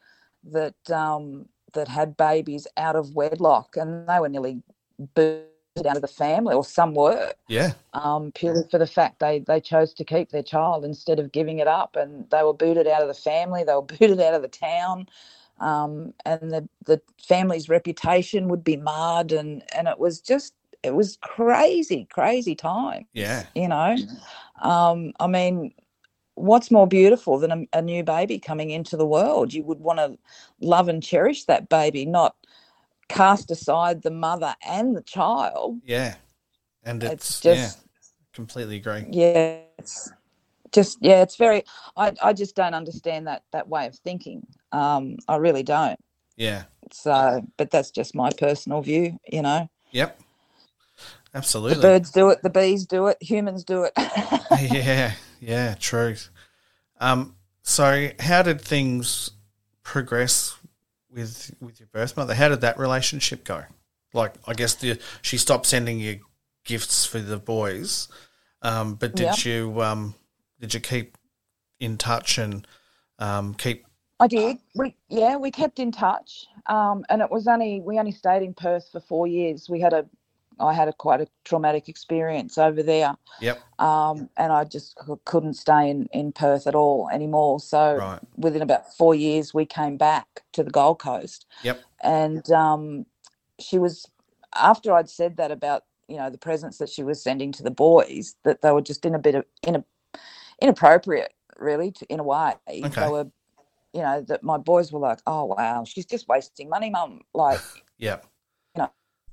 that 0.43 0.75
um, 0.89 1.49
that 1.73 1.89
had 1.89 2.15
babies 2.15 2.65
out 2.77 2.95
of 2.95 3.13
wedlock, 3.15 3.75
and 3.75 4.07
they 4.07 4.19
were 4.21 4.29
nearly 4.29 4.63
booted 5.15 5.49
out 5.77 5.95
of 5.95 6.01
the 6.01 6.07
family, 6.07 6.55
or 6.55 6.63
some 6.63 6.93
were, 6.93 7.33
yeah, 7.47 7.73
um, 7.93 8.31
purely 8.31 8.63
for 8.69 8.77
the 8.77 8.87
fact 8.87 9.19
they 9.19 9.39
they 9.39 9.59
chose 9.59 9.93
to 9.95 10.05
keep 10.05 10.29
their 10.29 10.43
child 10.43 10.85
instead 10.85 11.19
of 11.19 11.31
giving 11.31 11.59
it 11.59 11.67
up, 11.67 11.95
and 11.95 12.29
they 12.29 12.43
were 12.43 12.53
booted 12.53 12.87
out 12.87 13.01
of 13.01 13.07
the 13.07 13.13
family, 13.13 13.63
they 13.63 13.73
were 13.73 13.81
booted 13.99 14.19
out 14.21 14.33
of 14.33 14.41
the 14.41 14.47
town. 14.47 15.07
um, 15.59 16.13
and 16.25 16.51
the 16.51 16.67
the 16.85 17.01
family's 17.21 17.69
reputation 17.69 18.47
would 18.49 18.63
be 18.63 18.77
marred, 18.77 19.31
and 19.31 19.63
and 19.75 19.87
it 19.87 19.99
was 19.99 20.21
just 20.21 20.53
it 20.83 20.95
was 20.95 21.17
crazy, 21.21 22.07
crazy 22.11 22.55
time. 22.55 23.05
Yeah. 23.13 23.45
You 23.55 23.67
know, 23.67 23.95
um, 24.61 25.13
I 25.19 25.27
mean, 25.27 25.73
what's 26.35 26.71
more 26.71 26.87
beautiful 26.87 27.39
than 27.39 27.51
a, 27.51 27.77
a 27.77 27.81
new 27.81 28.03
baby 28.03 28.39
coming 28.39 28.69
into 28.69 28.97
the 28.97 29.05
world? 29.05 29.53
You 29.53 29.63
would 29.63 29.79
want 29.79 29.99
to 29.99 30.17
love 30.61 30.87
and 30.87 31.01
cherish 31.01 31.45
that 31.45 31.69
baby, 31.69 32.05
not 32.05 32.35
cast 33.09 33.51
aside 33.51 34.01
the 34.01 34.11
mother 34.11 34.55
and 34.67 34.95
the 34.95 35.01
child. 35.01 35.79
Yeah. 35.85 36.15
And 36.83 37.03
it's, 37.03 37.13
It's 37.13 37.39
just- 37.41 37.77
yeah, 37.79 38.05
completely 38.33 38.77
agree. 38.77 39.05
Yeah, 39.09 39.59
it's 39.77 40.11
just 40.71 40.97
yeah, 41.01 41.21
it's 41.21 41.35
very. 41.37 41.63
I 41.95 42.13
I 42.21 42.33
just 42.33 42.55
don't 42.55 42.73
understand 42.73 43.27
that 43.27 43.43
that 43.51 43.67
way 43.69 43.87
of 43.87 43.95
thinking. 43.95 44.45
Um, 44.71 45.17
I 45.27 45.37
really 45.37 45.63
don't. 45.63 45.99
Yeah. 46.35 46.63
So, 46.91 47.41
but 47.57 47.71
that's 47.71 47.91
just 47.91 48.13
my 48.13 48.29
personal 48.31 48.81
view. 48.81 49.17
You 49.31 49.41
know, 49.41 49.69
Yep. 49.91 50.19
the 50.19 51.37
Absolutely. 51.37 51.81
birds 51.81 52.11
do 52.11 52.29
it, 52.29 52.41
the 52.43 52.49
bees 52.49 52.85
do 52.85 53.07
it, 53.07 53.17
humans 53.21 53.63
do 53.63 53.83
it. 53.85 53.93
yeah, 54.71 55.13
yeah, 55.39 55.75
true. 55.75 56.15
Um, 56.99 57.35
so 57.63 58.09
how 58.19 58.41
did 58.41 58.61
things 58.61 59.31
progress 59.83 60.54
with 61.15 61.55
with 61.61 61.79
your 61.79 61.87
birth 61.91 62.15
mother? 62.17 62.35
How 62.35 62.49
did 62.49 62.61
that 62.61 62.77
relationship 62.77 63.43
go? 63.43 63.63
Like, 64.13 64.35
I 64.47 64.53
guess 64.53 64.75
the 64.75 64.99
she 65.21 65.37
stopped 65.37 65.65
sending 65.65 65.99
you 65.99 66.19
gifts 66.65 67.05
for 67.05 67.19
the 67.19 67.37
boys, 67.37 68.07
um, 68.61 68.95
but 68.95 69.15
did 69.15 69.45
Yeah. 69.45 69.51
you 69.51 69.81
um, 69.81 70.15
did 70.59 70.73
you 70.73 70.79
keep 70.79 71.17
in 71.79 71.97
touch 71.97 72.37
and 72.37 72.67
um, 73.19 73.53
keep? 73.55 73.85
I 74.19 74.27
did. 74.27 74.57
We 74.75 74.95
yeah, 75.09 75.37
we 75.37 75.51
kept 75.51 75.79
in 75.79 75.91
touch. 75.91 76.45
Um, 76.67 77.05
and 77.09 77.21
it 77.21 77.29
was 77.29 77.47
only 77.47 77.81
we 77.81 77.99
only 77.99 78.11
stayed 78.11 78.43
in 78.43 78.53
Perth 78.53 78.89
for 78.91 78.99
four 78.99 79.27
years. 79.27 79.69
We 79.69 79.79
had 79.79 79.93
a 79.93 80.05
I 80.59 80.73
had 80.73 80.87
a 80.87 80.93
quite 80.93 81.21
a 81.21 81.27
traumatic 81.43 81.89
experience 81.89 82.57
over 82.57 82.81
there. 82.81 83.15
Yep, 83.41 83.59
Um, 83.79 84.29
and 84.37 84.51
I 84.51 84.63
just 84.63 84.97
couldn't 85.25 85.55
stay 85.55 85.89
in, 85.89 86.07
in 86.13 86.31
Perth 86.31 86.67
at 86.67 86.75
all 86.75 87.09
anymore. 87.11 87.59
So 87.59 87.95
right. 87.97 88.19
within 88.37 88.61
about 88.61 88.95
four 88.95 89.15
years 89.15 89.53
we 89.53 89.65
came 89.65 89.97
back 89.97 90.43
to 90.53 90.63
the 90.63 90.71
Gold 90.71 90.99
Coast. 90.99 91.45
Yep. 91.63 91.81
And 92.01 92.49
um 92.51 93.05
she 93.59 93.79
was 93.79 94.07
after 94.55 94.93
I'd 94.93 95.09
said 95.09 95.37
that 95.37 95.51
about, 95.51 95.83
you 96.07 96.17
know, 96.17 96.29
the 96.29 96.37
presents 96.37 96.77
that 96.77 96.89
she 96.89 97.03
was 97.03 97.21
sending 97.21 97.51
to 97.53 97.63
the 97.63 97.71
boys, 97.71 98.35
that 98.43 98.61
they 98.61 98.71
were 98.71 98.81
just 98.81 99.05
in 99.05 99.15
a 99.15 99.19
bit 99.19 99.35
of 99.35 99.45
in 99.63 99.75
a 99.75 99.83
inappropriate, 100.61 101.33
really, 101.57 101.91
to, 101.91 102.05
in 102.07 102.19
a 102.19 102.23
way. 102.23 102.55
Okay. 102.69 102.87
They 102.89 103.09
were 103.09 103.27
you 103.93 104.01
know, 104.01 104.19
that 104.27 104.43
my 104.43 104.57
boys 104.57 104.91
were 104.91 104.99
like, 104.99 105.19
Oh 105.25 105.45
wow, 105.45 105.85
she's 105.85 106.05
just 106.05 106.27
wasting 106.27 106.69
money, 106.69 106.89
mum. 106.89 107.21
Like 107.33 107.61
Yep. 107.97 108.25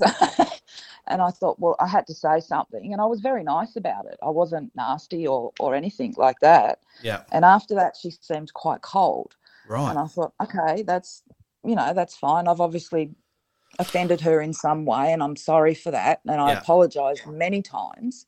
and 1.09 1.21
I 1.21 1.31
thought, 1.31 1.59
well, 1.59 1.77
I 1.81 1.87
had 1.87 2.07
to 2.07 2.15
say 2.15 2.41
something, 2.41 2.93
and 2.93 3.01
I 3.01 3.07
was 3.07 3.21
very 3.21 3.43
nice 3.43 3.77
about 3.77 4.07
it. 4.07 4.19
I 4.23 4.31
wasn't 4.31 4.75
nasty 4.77 5.27
or 5.27 5.53
or 5.59 5.75
anything 5.75 6.15
like 6.17 6.39
that. 6.41 6.81
Yeah. 7.03 7.23
And 7.33 7.45
after 7.45 7.75
that, 7.75 7.97
she 8.01 8.11
seemed 8.11 8.53
quite 8.55 8.83
cold, 8.83 9.35
Right. 9.67 9.91
and 9.91 9.99
I 9.99 10.07
thought, 10.07 10.33
okay, 10.43 10.83
that's 10.83 11.23
you 11.65 11.75
know, 11.77 11.93
that's 11.95 12.17
fine. 12.17 12.49
I've 12.49 12.61
obviously 12.61 13.11
offended 13.79 14.21
her 14.21 14.41
in 14.41 14.53
some 14.53 14.85
way, 14.85 15.13
and 15.13 15.23
I'm 15.23 15.37
sorry 15.37 15.75
for 15.75 15.91
that, 15.93 16.21
and 16.27 16.41
I 16.41 16.53
Yeah. 16.53 16.59
apologized 16.59 17.27
many 17.27 17.63
times. 17.63 18.27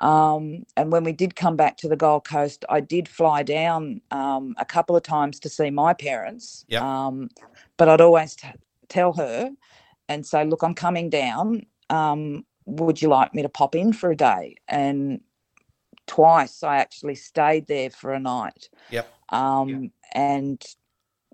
Um, 0.00 0.66
and 0.76 0.90
when 0.90 1.04
we 1.04 1.12
did 1.12 1.36
come 1.36 1.56
back 1.56 1.76
to 1.78 1.88
the 1.88 1.96
Gold 1.96 2.24
Coast, 2.24 2.64
I 2.68 2.80
did 2.80 3.08
fly 3.08 3.44
down 3.44 4.00
um, 4.10 4.54
a 4.58 4.64
couple 4.64 4.96
of 4.96 5.04
times 5.04 5.38
to 5.40 5.48
see 5.48 5.70
my 5.70 5.94
parents. 5.94 6.64
Yep. 6.68 6.82
Um, 6.82 7.30
but 7.76 7.88
I'd 7.88 8.00
always 8.00 8.34
t- 8.34 8.48
tell 8.88 9.12
her 9.12 9.50
and 10.08 10.26
say, 10.26 10.44
"Look, 10.44 10.62
I'm 10.62 10.74
coming 10.74 11.10
down. 11.10 11.64
Um, 11.90 12.44
would 12.66 13.02
you 13.02 13.08
like 13.08 13.34
me 13.34 13.42
to 13.42 13.48
pop 13.48 13.74
in 13.74 13.92
for 13.92 14.10
a 14.10 14.16
day?" 14.16 14.56
And 14.68 15.20
twice 16.06 16.62
I 16.62 16.76
actually 16.78 17.14
stayed 17.14 17.66
there 17.66 17.90
for 17.90 18.12
a 18.12 18.20
night. 18.20 18.68
Yep. 18.90 19.08
Um, 19.30 19.92
and 20.14 20.62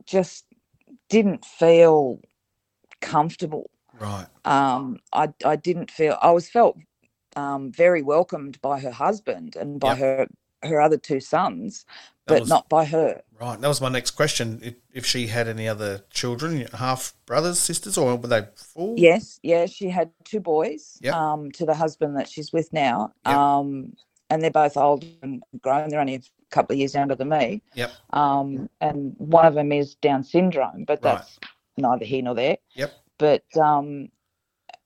just 0.04 0.46
didn't 1.08 1.44
feel 1.44 2.20
comfortable. 3.00 3.70
Right. 3.98 4.26
Um, 4.44 4.98
I 5.12 5.32
I 5.44 5.56
didn't 5.56 5.90
feel 5.90 6.16
I 6.22 6.30
was 6.30 6.48
felt 6.48 6.78
um, 7.36 7.70
very 7.72 8.02
welcomed 8.02 8.60
by 8.60 8.80
her 8.80 8.90
husband 8.90 9.56
and 9.56 9.78
by 9.80 9.90
Yep. 9.90 9.98
her 9.98 10.28
her 10.62 10.80
other 10.80 10.98
two 10.98 11.20
sons, 11.20 11.84
but 12.30 12.40
was- 12.40 12.48
not 12.48 12.68
by 12.68 12.84
her. 12.86 13.22
Right. 13.40 13.58
That 13.58 13.68
was 13.68 13.80
my 13.80 13.88
next 13.88 14.10
question. 14.12 14.60
If, 14.62 14.74
if 14.92 15.06
she 15.06 15.26
had 15.28 15.48
any 15.48 15.66
other 15.66 16.04
children, 16.10 16.66
half 16.74 17.14
brothers, 17.24 17.58
sisters, 17.58 17.96
or 17.96 18.14
were 18.16 18.28
they 18.28 18.42
full? 18.54 18.94
Yes, 18.98 19.40
yeah, 19.42 19.64
she 19.64 19.88
had 19.88 20.10
two 20.24 20.40
boys. 20.40 20.98
Yep. 21.00 21.14
Um, 21.14 21.50
to 21.52 21.64
the 21.64 21.74
husband 21.74 22.16
that 22.18 22.28
she's 22.28 22.52
with 22.52 22.70
now. 22.72 23.12
Yep. 23.26 23.34
Um, 23.34 23.96
and 24.28 24.42
they're 24.42 24.50
both 24.50 24.76
old 24.76 25.04
and 25.22 25.42
grown. 25.62 25.88
They're 25.88 26.00
only 26.00 26.16
a 26.16 26.22
couple 26.50 26.74
of 26.74 26.78
years 26.80 26.94
younger 26.94 27.14
than 27.14 27.30
me. 27.30 27.62
Yep. 27.74 27.90
Um, 28.10 28.68
and 28.82 29.14
one 29.16 29.46
of 29.46 29.54
them 29.54 29.72
is 29.72 29.94
Down 29.94 30.22
syndrome, 30.22 30.84
but 30.84 31.02
Right. 31.02 31.14
that's 31.16 31.38
neither 31.78 32.04
here 32.04 32.22
nor 32.22 32.34
there. 32.34 32.58
Yep. 32.74 32.92
But 33.16 33.44
um, 33.56 34.10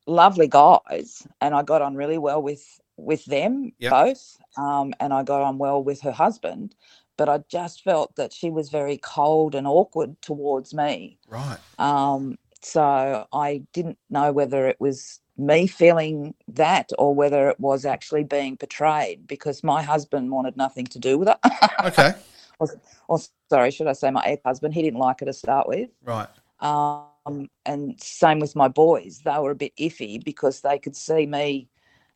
lovely 0.06 0.46
guys, 0.48 1.26
and 1.40 1.54
I 1.54 1.62
got 1.62 1.82
on 1.82 1.96
really 1.96 2.18
well 2.18 2.40
with 2.42 2.80
with 2.96 3.24
them 3.24 3.72
Yep. 3.80 3.90
both. 3.90 4.38
Um, 4.56 4.94
and 5.00 5.12
I 5.12 5.24
got 5.24 5.42
on 5.42 5.58
well 5.58 5.82
with 5.82 6.00
her 6.02 6.12
husband, 6.12 6.76
but 7.16 7.28
I 7.28 7.38
just 7.48 7.82
felt 7.82 8.14
that 8.16 8.32
she 8.32 8.50
was 8.50 8.70
very 8.70 8.98
cold 8.98 9.54
and 9.54 9.66
awkward 9.66 10.20
towards 10.22 10.74
me. 10.74 11.18
Right. 11.28 11.58
Um, 11.78 12.38
so 12.62 13.26
I 13.32 13.62
didn't 13.72 13.98
know 14.10 14.32
whether 14.32 14.66
it 14.66 14.80
was 14.80 15.20
me 15.36 15.66
feeling 15.66 16.34
that 16.48 16.90
or 16.98 17.14
whether 17.14 17.48
it 17.48 17.58
was 17.58 17.84
actually 17.84 18.24
being 18.24 18.56
portrayed 18.56 19.26
because 19.26 19.64
my 19.64 19.82
husband 19.82 20.30
wanted 20.30 20.56
nothing 20.56 20.86
to 20.86 20.98
do 20.98 21.18
with 21.18 21.28
it. 21.28 21.38
Okay. 21.84 22.14
or 23.08 23.18
sorry, 23.50 23.70
should 23.70 23.86
I 23.86 23.92
say 23.92 24.10
my 24.10 24.22
ex-husband? 24.24 24.74
He 24.74 24.82
didn't 24.82 25.00
like 25.00 25.20
her 25.20 25.26
to 25.26 25.32
start 25.32 25.68
with. 25.68 25.90
Right. 26.04 26.28
Um, 26.60 27.48
and 27.66 28.00
same 28.00 28.38
with 28.38 28.56
my 28.56 28.68
boys. 28.68 29.22
They 29.24 29.38
were 29.38 29.50
a 29.50 29.56
bit 29.56 29.76
iffy 29.76 30.22
because 30.22 30.60
they 30.60 30.78
could 30.78 30.96
see 30.96 31.26
me 31.26 31.68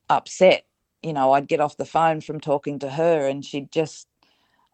upset. 0.09 0.65
You 1.03 1.13
know, 1.13 1.33
I'd 1.33 1.49
get 1.49 1.61
off 1.61 1.77
the 1.77 1.85
phone 1.85 2.21
from 2.21 2.41
talking 2.41 2.79
to 2.81 2.91
her 2.91 3.27
and 3.27 3.45
she'd 3.45 3.71
just, 3.71 4.09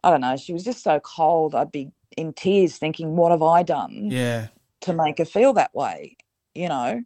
I 0.05 0.11
don't 0.11 0.21
know, 0.21 0.37
she 0.37 0.53
was 0.53 0.63
just 0.63 0.83
so 0.83 0.99
cold. 0.99 1.55
I'd 1.55 1.71
be 1.71 1.89
in 2.15 2.31
tears 2.31 2.77
thinking, 2.77 3.15
what 3.15 3.31
have 3.31 3.41
I 3.41 3.63
done? 3.63 4.09
Yeah. 4.11 4.47
to 4.81 4.93
make 4.93 5.17
her 5.17 5.25
feel 5.25 5.51
that 5.53 5.73
way, 5.73 6.15
you 6.53 6.69
know. 6.69 7.01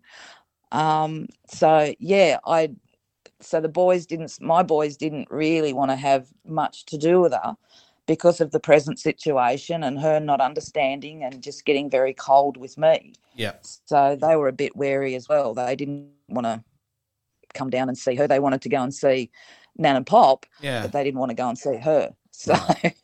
Um, 0.71 1.27
so 1.47 1.95
yeah, 1.97 2.39
I 2.45 2.71
so 3.41 3.61
the 3.61 3.69
boys 3.69 4.05
didn't 4.05 4.37
my 4.41 4.63
boys 4.63 4.97
didn't 4.97 5.31
really 5.31 5.71
want 5.71 5.91
to 5.91 5.95
have 5.95 6.27
much 6.45 6.85
to 6.87 6.97
do 6.97 7.21
with 7.21 7.31
her 7.31 7.55
because 8.05 8.41
of 8.41 8.51
the 8.51 8.59
present 8.59 8.99
situation 8.99 9.83
and 9.83 9.99
her 9.99 10.19
not 10.19 10.41
understanding 10.41 11.23
and 11.23 11.41
just 11.41 11.63
getting 11.63 11.89
very 11.89 12.13
cold 12.13 12.57
with 12.57 12.77
me. 12.77 13.13
Yeah. 13.35 13.53
So 13.85 14.17
they 14.19 14.35
were 14.35 14.49
a 14.49 14.53
bit 14.53 14.75
wary 14.75 15.15
as 15.15 15.29
well. 15.29 15.53
They 15.53 15.75
didn't 15.75 16.09
want 16.27 16.45
to 16.45 16.63
come 17.53 17.69
down 17.69 17.87
and 17.87 17.97
see 17.97 18.15
her. 18.15 18.27
They 18.27 18.39
wanted 18.39 18.61
to 18.63 18.69
go 18.69 18.81
and 18.81 18.93
see 18.93 19.31
Nan 19.79 19.95
and 19.95 20.05
Pop, 20.05 20.45
Yeah. 20.61 20.83
but 20.83 20.91
they 20.91 21.03
didn't 21.03 21.19
want 21.19 21.29
to 21.31 21.35
go 21.35 21.47
and 21.49 21.57
see 21.57 21.77
her. 21.77 22.13
So, 22.31 22.55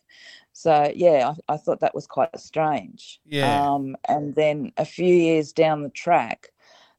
so 0.53 0.91
yeah, 0.95 1.33
I, 1.49 1.53
I 1.53 1.57
thought 1.57 1.79
that 1.79 1.95
was 1.95 2.05
quite 2.05 2.37
strange. 2.39 3.19
Yeah. 3.25 3.73
Um, 3.73 3.95
and 4.07 4.35
then 4.35 4.71
a 4.77 4.85
few 4.85 5.13
years 5.13 5.53
down 5.53 5.81
the 5.83 5.89
track, 5.89 6.49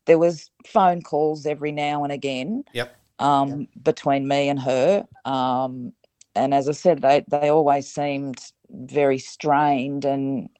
there 0.07 0.19
was 0.19 0.51
phone 0.67 1.03
calls 1.03 1.47
every 1.47 1.73
now 1.73 2.03
and 2.03 2.13
again. 2.13 2.65
Yep. 2.73 2.97
Um, 3.19 3.67
between 3.83 4.29
me 4.29 4.49
and 4.51 4.61
her. 4.61 5.07
Um, 5.25 5.93
and 6.35 6.53
as 6.53 6.69
I 6.69 6.73
said, 6.73 7.01
they 7.01 7.25
they 7.29 7.49
always 7.49 7.91
seemed 7.91 8.39
very 8.71 9.19
strained 9.19 10.05
and 10.05 10.51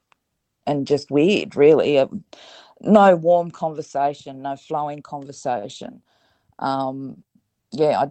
and 0.65 0.87
just 0.87 1.11
weird, 1.11 1.55
really. 1.55 1.99
Uh, 1.99 2.07
no 2.81 3.15
warm 3.15 3.51
conversation, 3.51 4.41
no 4.41 4.55
flowing 4.55 5.01
conversation. 5.01 6.01
Um, 6.59 7.23
yeah, 7.71 7.99
I 8.01 8.07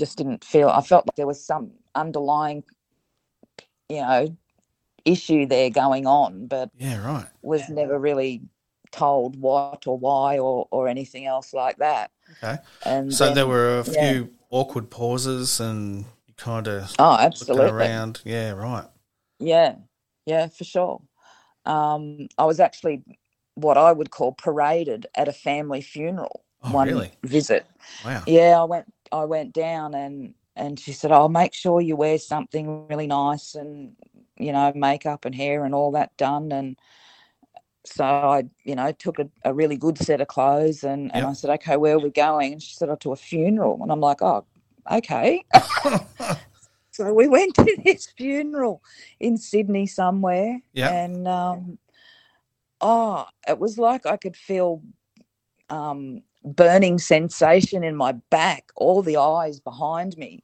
just 0.00 0.16
didn't 0.18 0.42
feel. 0.42 0.68
I 0.68 0.80
felt 0.80 1.06
like 1.06 1.14
there 1.14 1.26
was 1.26 1.44
some 1.44 1.70
underlying, 1.94 2.64
you 3.88 4.00
know, 4.00 4.36
issue 5.04 5.46
there 5.46 5.70
going 5.70 6.06
on, 6.06 6.46
but 6.46 6.70
Yeah. 6.76 7.06
Right. 7.06 7.26
was 7.42 7.68
never 7.68 7.98
really 7.98 8.40
told 8.90 9.36
what 9.40 9.86
or 9.86 9.96
why 9.96 10.38
or 10.38 10.66
or 10.72 10.88
anything 10.88 11.26
else 11.26 11.54
like 11.54 11.76
that. 11.76 12.10
Okay. 12.42 12.58
And 12.84 13.14
So 13.14 13.32
there 13.32 13.46
were 13.46 13.78
a 13.78 13.84
few 13.84 13.92
yeah. 14.00 14.24
awkward 14.50 14.90
pauses 14.90 15.60
and 15.60 16.06
you 16.26 16.34
kind 16.36 16.66
of 16.66 16.92
oh, 16.98 17.16
absolutely, 17.20 17.70
around. 17.70 18.22
Yeah. 18.24 18.52
Right. 18.52 18.86
yeah, 19.38 19.76
yeah, 20.26 20.48
for 20.48 20.64
sure. 20.64 21.02
Um, 21.66 22.28
I 22.38 22.44
was 22.46 22.58
actually 22.58 23.02
what 23.54 23.76
I 23.76 23.92
would 23.92 24.10
call 24.10 24.32
paraded 24.32 25.06
at 25.14 25.28
a 25.28 25.32
family 25.32 25.82
funeral. 25.82 26.42
Oh, 26.62 26.72
one 26.72 26.88
really? 26.88 27.12
visit. 27.22 27.66
Wow. 28.04 28.22
Yeah, 28.26 28.60
I 28.60 28.64
went 28.64 28.92
I 29.12 29.24
went 29.24 29.52
down 29.52 29.94
and 29.94 30.34
and 30.56 30.78
she 30.78 30.92
said, 30.92 31.12
"I'll 31.12 31.28
make 31.28 31.54
sure 31.54 31.80
you 31.80 31.96
wear 31.96 32.18
something 32.18 32.86
really 32.88 33.06
nice 33.06 33.54
and 33.54 33.96
you 34.36 34.52
know, 34.52 34.72
makeup 34.74 35.24
and 35.24 35.34
hair 35.34 35.64
and 35.64 35.74
all 35.74 35.92
that 35.92 36.16
done." 36.16 36.52
And 36.52 36.76
so 37.84 38.04
I, 38.04 38.44
you 38.64 38.74
know, 38.74 38.92
took 38.92 39.18
a, 39.18 39.28
a 39.44 39.54
really 39.54 39.76
good 39.76 39.98
set 39.98 40.20
of 40.20 40.28
clothes 40.28 40.84
and, 40.84 41.14
and 41.14 41.26
I 41.26 41.32
said, 41.32 41.50
okay, 41.50 41.76
where 41.76 41.96
are 41.96 42.00
we 42.00 42.10
going? 42.10 42.52
And 42.52 42.62
she 42.62 42.74
said, 42.74 42.88
oh, 42.88 42.96
to 42.96 43.12
a 43.12 43.16
funeral. 43.16 43.78
And 43.82 43.90
I'm 43.90 44.00
like, 44.00 44.20
oh, 44.22 44.44
okay. 44.90 45.44
so 46.90 47.12
we 47.12 47.26
went 47.26 47.54
to 47.56 47.76
this 47.84 48.06
funeral 48.16 48.82
in 49.18 49.36
Sydney 49.36 49.86
somewhere. 49.86 50.60
Yep. 50.74 50.92
And, 50.92 51.28
um, 51.28 51.78
oh, 52.80 53.26
it 53.48 53.58
was 53.58 53.78
like 53.78 54.06
I 54.06 54.16
could 54.16 54.36
feel 54.36 54.82
um, 55.70 56.22
burning 56.44 56.98
sensation 56.98 57.84
in 57.84 57.96
my 57.96 58.12
back. 58.30 58.70
All 58.76 59.02
the 59.02 59.16
eyes 59.16 59.60
behind 59.60 60.16
me 60.18 60.42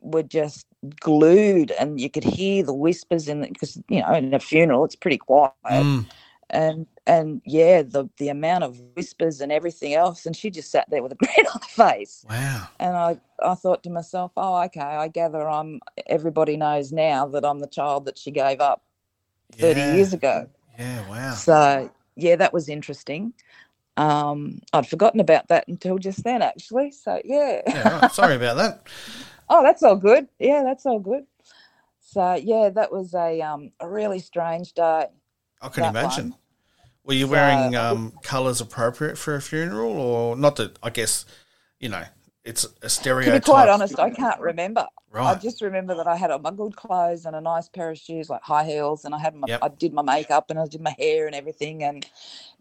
were 0.00 0.22
just 0.22 0.66
glued 1.00 1.72
and 1.72 2.00
you 2.00 2.08
could 2.10 2.24
hear 2.24 2.62
the 2.62 2.74
whispers 2.74 3.28
in 3.28 3.42
because 3.42 3.80
you 3.88 4.00
know 4.02 4.14
in 4.14 4.32
a 4.34 4.38
funeral 4.38 4.84
it's 4.84 4.94
pretty 4.96 5.18
quiet 5.18 5.54
Mm, 5.64 6.06
and 6.50 6.86
and 7.06 7.42
yeah 7.44 7.82
the 7.82 8.08
the 8.18 8.28
amount 8.28 8.64
of 8.64 8.80
whispers 8.96 9.40
and 9.40 9.50
everything 9.50 9.94
else 9.94 10.24
and 10.24 10.36
she 10.36 10.50
just 10.50 10.70
sat 10.70 10.88
there 10.88 11.02
with 11.02 11.12
a 11.12 11.14
grin 11.16 11.46
on 11.46 11.60
her 11.60 11.90
face 11.92 12.24
wow. 12.28 12.68
and 12.78 12.96
i 12.96 13.18
i 13.42 13.54
thought 13.54 13.82
to 13.82 13.90
myself 13.90 14.32
oh 14.36 14.62
okay 14.62 14.80
i 14.80 15.08
gather 15.08 15.48
i'm 15.48 15.80
everybody 16.06 16.56
knows 16.56 16.92
now 16.92 17.26
that 17.26 17.44
i'm 17.44 17.58
the 17.58 17.66
child 17.66 18.04
that 18.04 18.18
she 18.18 18.30
gave 18.30 18.60
up 18.60 18.82
30 19.54 19.80
Yeah. 19.80 19.94
years 19.94 20.12
ago 20.12 20.46
Yeah, 20.78 21.08
wow. 21.08 21.32
so 21.32 21.90
yeah 22.16 22.36
that 22.36 22.52
was 22.52 22.68
interesting 22.68 23.32
um 23.98 24.60
i'd 24.72 24.86
forgotten 24.88 25.20
about 25.20 25.48
that 25.48 25.66
until 25.68 25.98
just 25.98 26.22
then 26.24 26.40
actually 26.42 26.90
so 26.90 27.20
yeah 27.24 27.60
Yeah, 27.66 27.98
right. 28.00 28.12
Sorry 28.20 28.36
about 28.36 28.56
that. 28.56 28.86
oh 29.48 29.62
that's 29.62 29.82
all 29.82 29.96
good 29.96 30.28
yeah 30.38 30.62
that's 30.62 30.86
all 30.86 30.98
good 31.00 31.24
so 32.00 32.34
yeah 32.34 32.70
that 32.70 32.90
was 32.92 33.14
a 33.14 33.40
um 33.42 33.72
a 33.80 33.88
really 33.88 34.18
strange 34.20 34.72
day 34.72 35.06
I 35.60 35.68
can 35.68 35.84
imagine. 35.84 36.30
one. 36.30 36.38
Were 37.04 37.14
you 37.14 37.26
So- 37.26 37.32
wearing 37.32 37.74
um, 37.74 38.12
colours 38.22 38.60
appropriate 38.60 39.18
for 39.18 39.34
a 39.34 39.42
funeral, 39.42 39.90
or 39.98 40.36
not? 40.36 40.54
That 40.56 40.78
I 40.82 40.90
guess 40.90 41.24
you 41.80 41.88
know 41.88 42.04
it's 42.44 42.66
a 42.82 42.88
stereo. 42.88 43.26
To 43.26 43.32
be 43.32 43.40
quite 43.40 43.68
honest, 43.68 43.98
I 43.98 44.10
can't 44.10 44.40
remember. 44.40 44.86
Right. 45.10 45.36
I 45.36 45.38
just 45.38 45.60
remember 45.62 45.94
that 45.96 46.06
I 46.06 46.16
had 46.16 46.30
on 46.30 46.42
my 46.42 46.50
good 46.50 46.76
clothes 46.76 47.24
and 47.26 47.34
a 47.34 47.40
nice 47.40 47.68
pair 47.68 47.90
of 47.90 47.98
shoes, 47.98 48.30
like 48.30 48.42
high 48.42 48.64
heels, 48.64 49.04
and 49.04 49.14
I 49.14 49.18
had 49.18 49.34
my, 49.34 49.46
Yep. 49.48 49.60
I 49.62 49.68
did 49.68 49.92
my 49.92 50.02
makeup 50.02 50.50
and 50.50 50.58
I 50.58 50.66
did 50.66 50.80
my 50.80 50.94
hair 50.98 51.26
and 51.26 51.34
everything, 51.34 51.82
and 51.82 52.06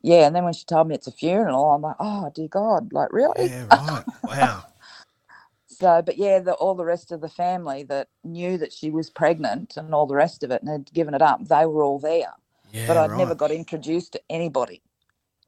yeah. 0.02 0.26
And 0.28 0.36
then 0.36 0.44
when 0.44 0.54
she 0.54 0.66
told 0.66 0.88
me 0.88 0.96
it's 0.96 1.08
a 1.08 1.12
funeral, 1.12 1.72
I'm 1.72 1.82
like, 1.82 1.98
oh 2.00 2.32
dear 2.34 2.48
God, 2.48 2.94
like 2.94 3.13
really? 3.13 3.48
Yeah, 3.48 3.68
right. 3.72 4.04
Wow. 4.24 4.66
So, 5.80 6.02
but 6.02 6.18
yeah, 6.18 6.40
the, 6.40 6.54
all 6.54 6.74
the 6.74 6.86
rest 6.86 7.12
of 7.12 7.22
the 7.22 7.30
family 7.30 7.84
that 7.84 8.08
knew 8.24 8.58
that 8.58 8.74
she 8.74 8.90
was 8.90 9.12
pregnant 9.12 9.78
and 9.78 9.94
all 9.94 10.08
the 10.08 10.16
rest 10.16 10.42
of 10.42 10.50
it 10.50 10.63
and 10.63 10.72
had 10.72 10.92
given 10.92 11.13
it 11.13 11.22
up, 11.22 11.48
they 11.48 11.68
were 11.68 11.84
all 11.84 12.00
there, 12.00 12.34
Yeah, 12.72 12.88
but 12.88 12.98
I'd 12.98 13.12
right. 13.12 13.18
never 13.18 13.36
got 13.36 13.52
introduced 13.52 14.13
to 14.13 14.22
anybody. 14.28 14.82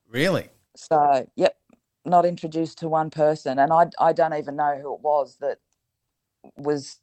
Really? 0.07 0.49
So, 0.75 1.27
yep, 1.35 1.57
not 2.09 2.25
introduced 2.25 2.79
to 2.79 2.89
one 2.89 3.09
person, 3.09 3.59
and 3.59 3.71
I 3.71 3.87
I 3.99 4.13
don't 4.13 4.33
even 4.33 4.55
know 4.55 4.77
who 4.81 4.93
it 4.95 5.01
was 5.01 5.37
that 5.41 5.59
was 6.57 6.99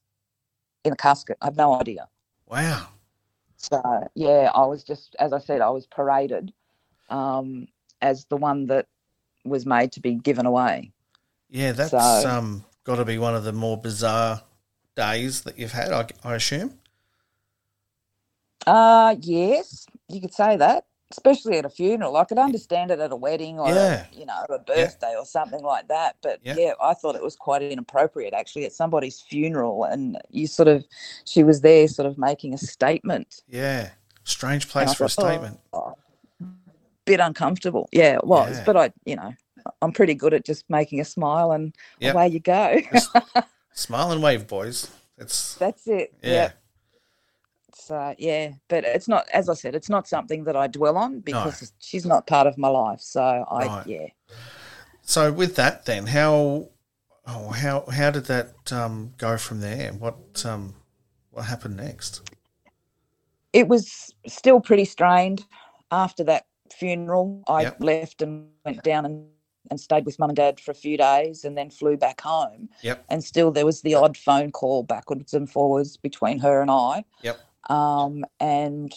in 0.85 0.92
a 0.92 0.97
casket. 0.97 1.37
I 1.40 1.47
have 1.47 1.57
no 1.57 1.75
idea. 1.75 2.09
Wow. 2.47 2.88
So 3.57 4.09
yeah, 4.14 4.51
I 4.55 4.66
was 4.66 4.85
just 4.85 5.16
as 5.19 5.33
I 5.33 5.38
said, 5.38 5.61
I 5.61 5.71
was 5.71 5.87
paraded 5.87 6.53
um, 7.09 7.69
as 8.03 8.25
the 8.27 8.37
one 8.37 8.66
that 8.66 8.87
was 9.45 9.64
made 9.66 9.92
to 9.92 10.01
be 10.01 10.14
given 10.14 10.47
away. 10.47 10.92
Yeah, 11.49 11.73
that's 11.73 11.90
So- 11.90 12.29
um 12.29 12.64
got 12.85 12.97
to 12.97 13.05
be 13.05 13.19
one 13.19 13.35
of 13.35 13.45
the 13.45 13.53
more 13.53 13.77
bizarre 13.77 14.42
days 14.95 15.42
that 15.42 15.59
you've 15.59 15.73
had. 15.73 15.92
I, 15.92 16.07
I 16.25 16.35
assume. 16.37 16.79
Uh 18.66 19.14
yes, 19.21 19.87
you 20.09 20.21
could 20.21 20.35
say 20.35 20.57
that. 20.57 20.87
Especially 21.12 21.57
at 21.59 21.64
a 21.64 21.69
funeral, 21.71 22.16
I 22.16 22.25
could 22.25 22.38
understand 22.38 22.90
it 22.90 22.99
at 22.99 23.12
a 23.12 23.16
wedding 23.16 23.61
or 23.61 23.69
Yeah. 23.69 24.07
a, 24.12 24.16
you 24.16 24.27
know 24.27 24.45
a 24.49 24.59
birthday 24.59 25.14
or 25.16 25.25
something 25.25 25.62
like 25.62 25.87
that. 25.88 26.16
But 26.21 26.40
Yeah. 26.42 26.57
yeah, 26.59 26.73
I 26.83 26.95
thought 26.95 27.14
it 27.14 27.23
was 27.23 27.37
quite 27.37 27.62
inappropriate 27.62 28.35
actually 28.35 28.64
at 28.66 28.73
somebody's 28.73 29.21
funeral, 29.21 29.85
and 29.85 30.19
you 30.31 30.47
sort 30.49 30.66
of 30.69 30.85
she 31.25 31.45
was 31.45 31.61
there, 31.61 31.87
sort 31.87 32.07
of 32.07 32.19
making 32.19 32.55
a 32.55 32.59
statement. 32.59 33.42
Yeah. 33.49 33.90
Strange 34.25 34.69
place 34.69 34.95
for 34.95 35.05
a 35.05 35.09
thought, 35.09 35.25
oh, 35.25 35.29
statement. 35.29 35.61
oh, 35.73 35.95
bit 37.05 37.21
uncomfortable. 37.21 37.88
Yeah, 37.92 38.14
it 38.16 38.25
was. 38.27 38.59
Yeah. 38.59 38.64
But 38.64 38.77
I, 38.77 38.92
you 39.05 39.14
know, 39.14 39.33
I'm 39.83 39.92
pretty 39.92 40.14
good 40.14 40.35
at 40.35 40.45
just 40.45 40.69
making 40.69 40.99
a 41.01 41.05
smile 41.05 41.53
and 41.53 41.73
Yep. 42.01 42.14
away 42.14 42.29
you 42.29 42.40
go. 42.40 42.81
Smile 43.75 44.11
and 44.11 44.21
wave, 44.23 44.49
boys. 44.49 44.90
It's 45.19 45.55
That's 45.55 45.87
it. 45.87 46.12
yeah. 46.23 46.33
Yeah. 46.33 46.53
So 47.87 48.14
yeah, 48.18 48.53
but 48.68 48.83
it's 48.85 49.07
not, 49.07 49.29
as 49.33 49.49
I 49.49 49.55
said, 49.55 49.77
it's 49.77 49.88
not 49.88 50.09
something 50.09 50.42
that 50.44 50.57
I 50.57 50.66
dwell 50.66 50.96
on 50.96 51.20
because 51.20 51.72
she's 51.79 52.05
not 52.05 52.27
part 52.27 52.49
of 52.49 52.59
my 52.59 52.66
life. 52.66 53.01
So 53.01 53.22
I, 53.22 53.66
Right. 53.66 53.87
yeah. 53.87 54.07
So 55.03 55.31
with 55.31 55.55
that, 55.55 55.87
then 55.87 56.07
how 56.07 56.70
oh 57.29 57.49
how 57.51 57.85
how 57.92 58.11
did 58.11 58.25
that 58.25 58.72
um, 58.72 59.14
go 59.18 59.37
from 59.37 59.61
there? 59.61 59.92
What 59.92 60.44
um 60.44 60.75
what 61.31 61.44
happened 61.44 61.77
next? 61.77 62.29
It 63.53 63.68
was 63.68 64.12
still 64.27 64.61
pretty 64.61 64.85
strained 64.85 65.46
after 65.92 66.25
that 66.25 66.46
funeral. 66.72 67.44
I 67.46 67.62
Yep. 67.62 67.77
left 67.81 68.20
and 68.20 68.49
went 68.64 68.83
down 68.83 69.05
and, 69.07 69.29
and 69.70 69.79
stayed 69.79 70.05
with 70.05 70.18
mum 70.18 70.31
and 70.31 70.37
dad 70.37 70.59
for 70.59 70.72
a 70.72 70.75
few 70.75 70.96
days 70.96 71.44
and 71.44 71.57
then 71.57 71.70
flew 71.70 71.96
back 71.96 72.20
home. 72.20 72.68
Yep. 72.83 73.05
And 73.11 73.22
still 73.22 73.53
there 73.53 73.64
was 73.64 73.83
the 73.83 73.94
odd 73.94 74.16
phone 74.16 74.51
call 74.51 74.83
backwards 74.83 75.35
and 75.35 75.49
forwards 75.49 75.96
between 75.96 76.40
her 76.40 76.61
and 76.61 76.70
I. 76.70 77.05
Yep. 77.22 77.38
Um, 77.71 78.25
and 78.41 78.93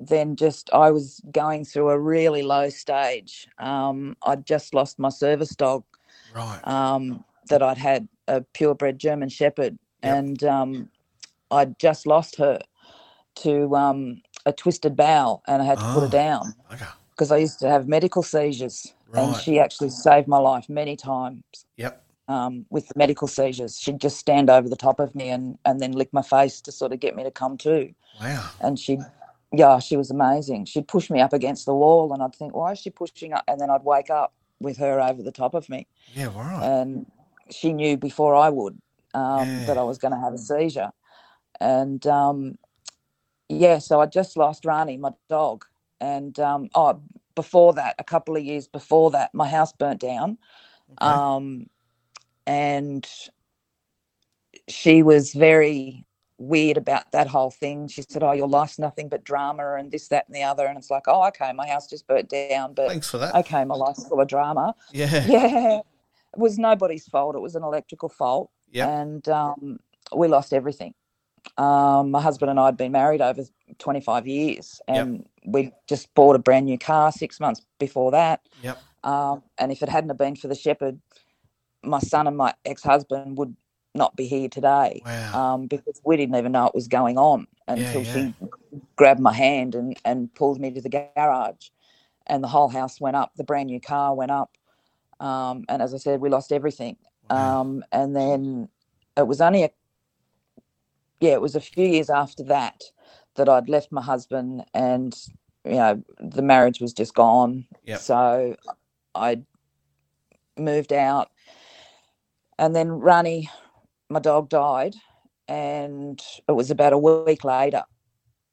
then 0.00 0.36
just 0.36 0.70
I 0.72 0.90
was 0.90 1.20
going 1.32 1.64
through 1.64 1.90
a 1.90 1.98
really 2.00 2.42
low 2.42 2.70
stage. 2.70 3.48
Um, 3.58 4.16
I'd 4.24 4.46
just 4.46 4.74
lost 4.74 4.98
my 4.98 5.10
service 5.10 5.56
dog 5.56 5.84
Right. 6.34 6.60
um, 6.64 7.24
that 7.48 7.62
I'd 7.62 7.78
had, 7.78 8.08
a 8.28 8.42
purebred 8.54 8.98
German 8.98 9.28
Shepherd, 9.28 9.78
Yep. 10.04 10.12
and 10.12 10.44
um, 10.44 10.90
I'd 11.50 11.78
just 11.78 12.06
lost 12.06 12.36
her 12.36 12.60
to 13.36 13.76
um, 13.76 14.22
a 14.46 14.52
twisted 14.52 14.96
bowel, 14.96 15.42
and 15.48 15.62
I 15.62 15.66
had 15.66 15.80
to 15.80 15.86
put 15.86 16.00
Oh. 16.00 16.02
her 16.02 16.08
down 16.08 16.54
okay. 16.72 16.86
because 17.12 17.32
I 17.32 17.38
used 17.38 17.60
to 17.60 17.68
have 17.70 17.88
medical 17.88 18.22
seizures, 18.22 18.94
and 19.16 19.36
she 19.36 19.60
actually 19.60 19.90
saved 19.90 20.28
my 20.28 20.38
life 20.38 20.68
many 20.68 20.96
times 20.96 21.44
Yep. 21.76 22.04
Um, 22.30 22.66
with 22.70 22.88
the 22.88 22.94
medical 22.96 23.28
seizures. 23.28 23.78
She'd 23.78 24.00
just 24.00 24.18
stand 24.18 24.50
over 24.50 24.68
the 24.68 24.76
top 24.76 25.00
of 25.00 25.14
me 25.14 25.30
and, 25.30 25.58
and 25.66 25.80
then 25.80 25.92
lick 25.92 26.10
my 26.12 26.22
face 26.22 26.60
to 26.62 26.72
sort 26.72 26.92
of 26.92 27.00
get 27.00 27.16
me 27.16 27.24
to 27.24 27.30
come 27.32 27.58
to 27.58 27.92
Wow. 28.20 28.50
and 28.60 28.78
she'd 28.78 29.00
yeah 29.52 29.78
she 29.80 29.96
was 29.96 30.10
amazing 30.10 30.64
she'd 30.64 30.86
push 30.88 31.10
me 31.10 31.20
up 31.20 31.32
against 31.32 31.66
the 31.66 31.74
wall 31.74 32.12
and 32.12 32.22
i'd 32.22 32.34
think 32.34 32.54
why 32.54 32.72
is 32.72 32.78
she 32.78 32.90
pushing 32.90 33.32
up 33.32 33.44
and 33.48 33.60
then 33.60 33.70
i'd 33.70 33.84
wake 33.84 34.10
up 34.10 34.32
with 34.60 34.76
her 34.78 35.00
over 35.00 35.22
the 35.22 35.32
top 35.32 35.54
of 35.54 35.68
me 35.68 35.86
Yeah. 36.14 36.26
Right. 36.26 36.62
and 36.62 37.06
she 37.50 37.72
knew 37.72 37.96
before 37.96 38.34
i 38.36 38.48
would 38.50 38.78
um, 39.14 39.64
that 39.66 39.78
i 39.78 39.82
was 39.82 39.98
going 39.98 40.12
to 40.14 40.20
have 40.20 40.34
a 40.34 40.38
seizure 40.38 40.90
and 41.60 42.06
um, 42.06 42.58
yeah 43.48 43.78
so 43.78 44.00
i 44.00 44.06
just 44.06 44.36
lost 44.36 44.64
rani 44.64 44.96
my 44.96 45.10
dog 45.28 45.64
and 46.00 46.38
um, 46.38 46.68
oh 46.74 47.00
before 47.34 47.72
that 47.74 47.94
a 47.98 48.04
couple 48.04 48.36
of 48.36 48.44
years 48.44 48.68
before 48.68 49.10
that 49.10 49.34
my 49.34 49.48
house 49.48 49.72
burnt 49.72 50.00
down 50.00 50.38
Okay. 50.92 51.10
um, 51.10 51.66
and 52.50 53.08
she 54.68 55.02
was 55.02 55.32
very 55.32 56.04
weird 56.38 56.76
about 56.76 57.12
that 57.12 57.28
whole 57.28 57.50
thing. 57.50 57.86
She 57.88 58.02
said, 58.02 58.22
"Oh, 58.22 58.32
your 58.32 58.48
life's 58.48 58.78
nothing 58.78 59.08
but 59.08 59.22
drama 59.24 59.74
and 59.74 59.90
this, 59.92 60.08
that, 60.08 60.26
and 60.26 60.34
the 60.34 60.42
other." 60.42 60.66
And 60.66 60.76
it's 60.76 60.90
like, 60.90 61.04
"Oh, 61.06 61.26
okay, 61.28 61.52
my 61.52 61.66
house 61.68 61.86
just 61.86 62.06
burnt 62.08 62.28
down, 62.28 62.74
but 62.74 62.88
Thanks 62.88 63.08
for 63.10 63.18
that. 63.18 63.34
okay, 63.36 63.64
my 63.64 63.74
life's 63.76 64.06
full 64.08 64.20
of 64.20 64.28
drama." 64.28 64.74
Yeah. 64.92 65.24
Yeah, 65.26 65.78
it 65.78 66.38
was 66.38 66.58
nobody's 66.58 67.06
fault. 67.06 67.36
It 67.36 67.40
was 67.40 67.54
an 67.54 67.62
electrical 67.62 68.08
fault, 68.08 68.50
Yep. 68.72 68.88
and 68.88 69.28
um, 69.28 69.78
we 70.16 70.28
lost 70.28 70.52
everything. 70.52 70.94
Um, 71.56 72.10
my 72.10 72.20
husband 72.20 72.50
and 72.50 72.60
I 72.60 72.66
had 72.66 72.76
been 72.76 72.92
married 72.92 73.20
over 73.20 73.42
25 73.78 74.26
years, 74.26 74.80
Yep. 74.88 74.96
and 74.96 75.26
we 75.46 75.72
just 75.88 76.12
bought 76.14 76.36
a 76.36 76.38
brand 76.40 76.66
new 76.66 76.78
car 76.78 77.12
six 77.12 77.38
months 77.40 77.62
before 77.78 78.10
that. 78.12 78.40
Yep. 78.62 78.78
Um, 79.04 79.42
and 79.58 79.70
if 79.72 79.82
it 79.82 79.88
hadn't 79.88 80.10
have 80.10 80.18
been 80.18 80.36
for 80.36 80.48
the 80.48 80.54
shepherd, 80.54 81.00
my 81.82 81.98
son 81.98 82.26
and 82.26 82.36
my 82.36 82.54
ex-husband 82.64 83.38
would 83.38 83.54
not 83.94 84.14
be 84.16 84.26
here 84.26 84.48
today 84.48 85.02
Wow. 85.04 85.54
um, 85.54 85.66
because 85.66 86.00
we 86.04 86.16
didn't 86.16 86.36
even 86.36 86.52
know 86.52 86.66
it 86.66 86.74
was 86.74 86.88
going 86.88 87.18
on 87.18 87.46
until 87.66 88.02
yeah. 88.02 88.12
she 88.12 88.34
grabbed 88.96 89.20
my 89.20 89.32
hand 89.32 89.74
and, 89.74 89.98
and 90.04 90.32
pulled 90.34 90.60
me 90.60 90.70
to 90.70 90.80
the 90.80 91.10
garage. 91.16 91.68
And 92.26 92.44
the 92.44 92.48
whole 92.48 92.68
house 92.68 93.00
went 93.00 93.16
up. 93.16 93.32
The 93.36 93.44
brand 93.44 93.68
new 93.68 93.80
car 93.80 94.14
went 94.14 94.30
up. 94.30 94.56
Um, 95.18 95.64
and 95.68 95.82
as 95.82 95.92
I 95.94 95.96
said, 95.98 96.20
we 96.20 96.28
lost 96.28 96.52
everything. 96.52 96.96
Wow. 97.28 97.60
Um, 97.60 97.84
and 97.90 98.14
then 98.14 98.68
it 99.16 99.26
was 99.26 99.40
only 99.40 99.64
a, 99.64 99.70
yeah, 101.20 101.32
it 101.32 101.40
was 101.40 101.56
a 101.56 101.60
few 101.60 101.86
years 101.86 102.10
after 102.10 102.44
that 102.44 102.82
that 103.34 103.48
I'd 103.48 103.68
left 103.68 103.90
my 103.90 104.02
husband 104.02 104.64
and, 104.74 105.14
you 105.64 105.72
know, 105.72 106.02
the 106.20 106.42
marriage 106.42 106.80
was 106.80 106.92
just 106.92 107.14
gone. 107.14 107.66
Yep. 107.84 107.98
So 108.00 108.56
I 109.14 109.42
moved 110.56 110.92
out. 110.92 111.30
And 112.60 112.76
then 112.76 112.90
Rani, 112.90 113.48
my 114.10 114.20
dog, 114.20 114.50
died. 114.50 114.94
And 115.48 116.20
it 116.46 116.52
was 116.52 116.70
about 116.70 116.92
a 116.92 116.98
week 116.98 117.42
later. 117.42 117.84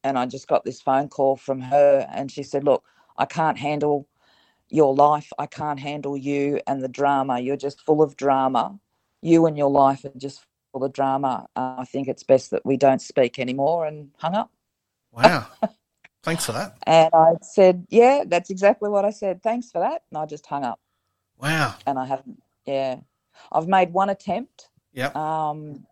And 0.04 0.18
I 0.18 0.26
just 0.26 0.48
got 0.48 0.64
this 0.64 0.82
phone 0.82 1.10
call 1.10 1.36
from 1.36 1.60
her. 1.60 2.08
And 2.10 2.32
she 2.32 2.42
said, 2.42 2.64
Look, 2.64 2.86
I 3.18 3.26
can't 3.26 3.58
handle 3.58 4.08
your 4.70 4.96
life. 4.96 5.32
I 5.38 5.46
can't 5.46 5.80
handle 5.80 6.16
you 6.16 6.62
and 6.66 6.82
the 6.82 6.88
drama. 6.88 7.42
You're 7.42 7.58
just 7.58 7.82
full 7.82 8.02
of 8.02 8.16
drama. 8.16 8.80
You 9.22 9.46
and 9.46 9.58
your 9.58 9.70
life 9.70 10.06
are 10.06 10.12
just 10.18 10.46
full 10.72 10.86
of 10.86 10.94
drama. 10.94 11.48
Uh, 11.58 11.76
I 11.80 11.86
think 11.86 12.08
it's 12.08 12.24
best 12.24 12.52
that 12.52 12.66
we 12.66 12.78
don't 12.78 13.02
speak 13.02 13.38
anymore 13.38 13.86
and 13.86 14.12
hung 14.20 14.36
up. 14.36 14.52
Wow. 15.12 15.48
Thanks 16.24 16.46
for 16.46 16.54
that. 16.54 16.78
And 16.84 17.10
I 17.14 17.34
said, 17.42 17.86
Yeah, 17.90 18.24
that's 18.26 18.50
exactly 18.50 18.90
what 18.90 19.04
I 19.04 19.10
said. 19.10 19.44
Thanks 19.44 19.70
for 19.70 19.80
that. 19.80 20.04
And 20.10 20.18
I 20.18 20.26
just 20.26 20.46
hung 20.46 20.64
up. 20.64 20.80
Wow. 21.38 21.76
And 21.86 22.00
I 22.00 22.06
haven't, 22.06 22.42
yeah. 22.66 23.00
I've 23.52 23.68
made 23.68 23.94
one 23.94 24.10
attempt. 24.10 24.70
Yeah. 24.94 25.10
Um, 25.16 25.86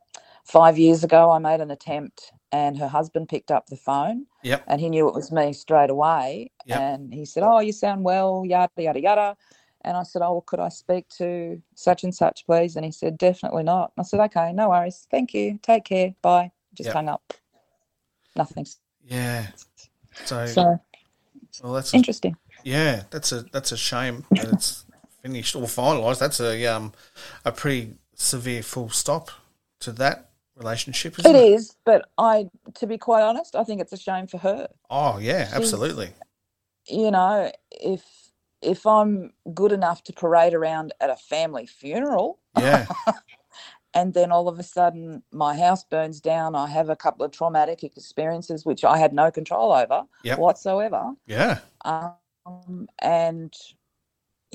five 0.45 0.77
years 0.77 1.03
ago, 1.03 1.31
I 1.31 1.39
made 1.39 1.61
an 1.61 1.71
attempt 1.71 2.31
and 2.51 2.77
her 2.77 2.87
husband 2.87 3.29
picked 3.29 3.51
up 3.51 3.67
the 3.67 3.75
phone 3.77 4.25
Yep. 4.43 4.63
and 4.67 4.81
he 4.81 4.89
knew 4.89 5.07
it 5.07 5.15
was 5.15 5.31
me 5.31 5.53
straight 5.53 5.89
away. 5.89 6.51
Yep. 6.65 6.79
And 6.79 7.13
he 7.13 7.25
said, 7.25 7.43
Oh, 7.43 7.59
you 7.59 7.71
sound 7.71 8.03
well, 8.03 8.43
yada, 8.45 8.71
yada, 8.77 9.01
yada. 9.01 9.37
And 9.81 9.97
I 9.97 10.03
said, 10.03 10.21
Oh, 10.21 10.33
well, 10.33 10.41
could 10.41 10.59
I 10.59 10.69
speak 10.69 11.07
to 11.17 11.61
such 11.75 12.03
and 12.03 12.13
such, 12.15 12.45
please? 12.45 12.75
And 12.75 12.85
he 12.85 12.91
said, 12.91 13.17
Definitely 13.17 13.63
not. 13.63 13.91
I 13.97 14.03
said, 14.03 14.19
Okay, 14.21 14.53
no 14.53 14.69
worries. 14.69 15.07
Thank 15.11 15.33
you. 15.33 15.59
Take 15.61 15.85
care. 15.85 16.15
Bye. 16.21 16.51
Just 16.75 16.87
Yep. 16.87 16.95
hung 16.95 17.09
up. 17.09 17.33
Nothing. 18.35 18.65
Yeah. 19.05 19.47
So, 20.25 20.45
So 20.47 20.79
well, 21.63 21.73
that's 21.73 21.93
a, 21.93 21.97
interesting. 21.97 22.37
yeah, 22.63 23.03
that's 23.11 23.31
a 23.31 23.43
that's 23.51 23.71
a 23.71 23.77
shame 23.77 24.25
that 24.35 24.49
it's 24.49 24.84
finished 25.25 25.55
or 25.55 25.63
finalised. 25.63 26.19
That's 26.19 26.39
a 26.39 26.65
um 26.67 26.93
a 27.43 27.51
pretty 27.51 27.95
severe 28.15 28.63
full 28.63 28.89
stop 28.89 29.31
to 29.79 29.91
that 29.93 30.29
relationship, 30.55 31.19
isn't 31.19 31.35
It 31.35 31.39
it? 31.39 31.53
is, 31.53 31.75
but 31.85 32.09
I, 32.17 32.49
to 32.75 32.87
be 32.87 32.97
quite 32.97 33.23
honest, 33.23 33.55
I 33.55 33.63
think 33.63 33.81
it's 33.81 33.93
a 33.93 33.97
shame 33.97 34.27
for 34.27 34.37
her. 34.37 34.67
Oh 34.89 35.17
yeah, 35.19 35.49
absolutely. 35.53 36.09
you 36.87 37.11
know, 37.11 37.51
if 37.71 38.03
if 38.61 38.85
I'm 38.85 39.33
good 39.53 39.71
enough 39.71 40.03
to 40.05 40.13
parade 40.13 40.53
around 40.53 40.93
at 41.01 41.09
a 41.09 41.15
family 41.15 41.67
funeral 41.67 42.39
Yeah. 42.57 42.87
and 43.93 44.13
then 44.13 44.31
all 44.31 44.47
of 44.47 44.59
a 44.59 44.63
sudden 44.63 45.23
my 45.31 45.57
house 45.57 45.83
burns 45.83 46.19
down, 46.21 46.55
I 46.55 46.67
have 46.67 46.89
a 46.89 46.95
couple 46.95 47.25
of 47.25 47.31
traumatic 47.31 47.83
experiences 47.83 48.65
which 48.65 48.83
I 48.83 48.97
had 48.97 49.13
no 49.13 49.29
control 49.31 49.71
over 49.73 50.03
Yep. 50.23 50.39
whatsoever. 50.39 51.13
Yeah. 51.27 51.59
Um, 51.83 52.87
and 52.99 53.53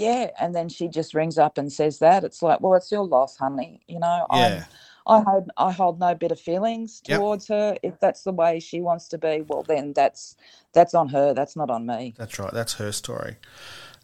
yeah, 0.00 0.30
and 0.40 0.54
then 0.54 0.68
she 0.68 0.88
just 0.88 1.14
rings 1.14 1.38
up 1.38 1.58
and 1.58 1.72
says 1.72 1.98
that. 1.98 2.24
It's 2.24 2.42
like, 2.42 2.60
well, 2.60 2.74
it's 2.74 2.90
your 2.90 3.04
loss, 3.06 3.36
honey. 3.36 3.82
You 3.86 4.00
know, 4.00 4.26
Yeah. 4.34 4.64
I'm, 5.06 5.18
I 5.18 5.20
hold 5.22 5.50
I 5.56 5.72
hold 5.72 5.98
no 6.00 6.14
bitter 6.14 6.36
feelings 6.36 7.02
Yep. 7.06 7.18
towards 7.18 7.48
her. 7.48 7.76
If 7.82 7.98
that's 8.00 8.22
the 8.22 8.32
way 8.32 8.60
she 8.60 8.80
wants 8.80 9.08
to 9.08 9.18
be, 9.18 9.42
well, 9.46 9.62
then 9.62 9.92
that's 9.92 10.36
that's 10.72 10.94
on 10.94 11.08
her. 11.08 11.34
That's 11.34 11.56
not 11.56 11.70
on 11.70 11.86
me. 11.86 12.14
That's 12.16 12.38
right. 12.38 12.52
That's 12.52 12.74
her 12.74 12.92
story. 12.92 13.36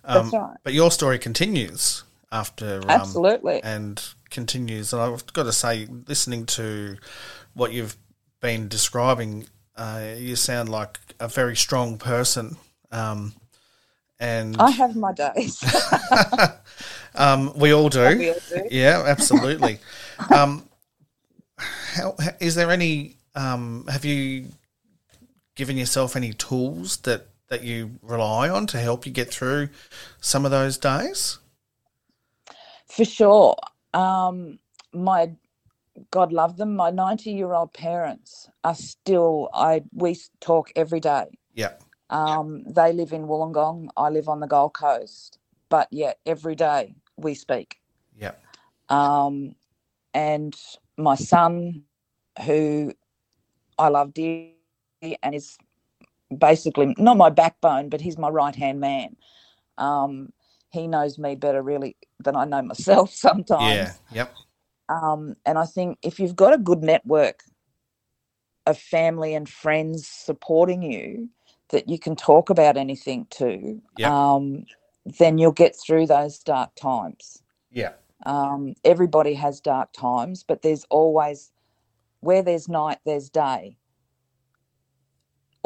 Um, 0.04 0.22
That's 0.22 0.34
right. 0.34 0.56
But 0.62 0.72
your 0.72 0.90
story 0.90 1.18
continues 1.18 2.04
after 2.30 2.80
um, 2.82 2.88
Absolutely. 2.90 3.62
and 3.62 4.02
continues. 4.30 4.92
And 4.92 5.02
I've 5.02 5.26
got 5.32 5.44
to 5.44 5.52
say, 5.52 5.86
listening 6.06 6.46
to 6.46 6.96
what 7.54 7.72
you've 7.72 7.96
been 8.40 8.68
describing, 8.68 9.46
uh, 9.76 10.14
you 10.16 10.36
sound 10.36 10.68
like 10.68 10.98
a 11.18 11.28
very 11.28 11.56
strong 11.56 11.98
person. 11.98 12.56
Um, 12.92 13.34
and 14.18 14.56
I 14.58 14.70
have 14.70 14.96
my 14.96 15.12
days. 15.12 15.62
um, 17.14 17.52
we 17.56 17.72
all 17.72 17.88
do. 17.88 18.16
We 18.18 18.30
all 18.30 18.36
do. 18.48 18.68
Yeah, 18.70 19.04
absolutely. 19.06 19.78
um, 20.34 20.68
how, 21.58 22.16
is 22.40 22.54
there 22.54 22.70
any? 22.70 23.16
Um, 23.34 23.86
have 23.90 24.04
you 24.04 24.46
given 25.54 25.76
yourself 25.76 26.16
any 26.16 26.32
tools 26.32 26.98
that 26.98 27.28
that 27.48 27.62
you 27.62 27.98
rely 28.02 28.48
on 28.48 28.66
to 28.68 28.78
help 28.78 29.06
you 29.06 29.12
get 29.12 29.32
through 29.32 29.68
some 30.20 30.44
of 30.44 30.50
those 30.50 30.78
days? 30.78 31.38
For 32.86 33.04
sure. 33.04 33.56
Um, 33.92 34.58
my 34.92 35.30
God 36.10 36.32
love 36.32 36.56
them. 36.56 36.76
My 36.76 36.90
90 36.90 37.30
year 37.30 37.52
old 37.52 37.72
parents 37.72 38.48
are 38.64 38.74
still, 38.74 39.48
I 39.54 39.82
we 39.92 40.18
talk 40.40 40.70
every 40.76 41.00
day. 41.00 41.26
Yeah, 41.54 41.72
Um, 42.10 42.64
they 42.64 42.92
live 42.92 43.12
in 43.12 43.26
Wollongong. 43.26 43.88
I 43.96 44.08
live 44.10 44.28
on 44.28 44.40
the 44.40 44.46
Gold 44.46 44.74
Coast. 44.74 45.38
But 45.68 45.88
yet 45.90 46.18
every 46.26 46.54
day 46.54 46.94
we 47.16 47.34
speak. 47.34 47.80
yeah, 48.16 48.32
Um, 48.88 49.56
and 50.14 50.54
my 50.96 51.16
son, 51.16 51.84
who 52.44 52.92
I 53.78 53.88
love 53.88 54.14
dearly 54.14 54.54
and 55.22 55.34
is 55.34 55.58
basically 56.36 56.94
not 56.98 57.16
my 57.16 57.30
backbone, 57.30 57.88
but 57.88 58.00
he's 58.00 58.18
my 58.18 58.28
right 58.28 58.54
hand 58.54 58.80
man. 58.80 59.16
Um, 59.78 60.32
he 60.70 60.86
knows 60.86 61.18
me 61.18 61.34
better 61.34 61.62
really 61.62 61.96
than 62.18 62.36
I 62.36 62.44
know 62.44 62.62
myself 62.62 63.10
sometimes. 63.14 63.60
yeah, 63.74 63.92
yep, 64.12 64.34
Um, 64.88 65.36
and 65.44 65.58
I 65.58 65.64
think 65.66 65.98
if 66.02 66.18
you've 66.20 66.36
got 66.36 66.54
a 66.54 66.58
good 66.58 66.82
network 66.82 67.42
of 68.66 68.78
family 68.78 69.34
and 69.34 69.48
friends 69.48 70.06
supporting 70.08 70.82
you 70.82 71.28
that 71.70 71.88
you 71.88 71.98
can 71.98 72.16
talk 72.16 72.50
about 72.50 72.76
anything 72.76 73.26
to, 73.30 73.80
Yep. 73.98 74.10
um, 74.10 74.66
then 75.18 75.38
you'll 75.38 75.52
get 75.52 75.74
through 75.76 76.06
those 76.06 76.38
dark 76.38 76.74
times. 76.74 77.42
yeah, 77.70 77.92
Um, 78.24 78.74
everybody 78.84 79.34
has 79.34 79.60
dark 79.60 79.92
times, 79.92 80.42
but 80.42 80.62
there's 80.62 80.84
always 80.90 81.52
where 82.20 82.42
there's 82.42 82.68
night, 82.68 82.98
there's 83.04 83.28
day. 83.28 83.76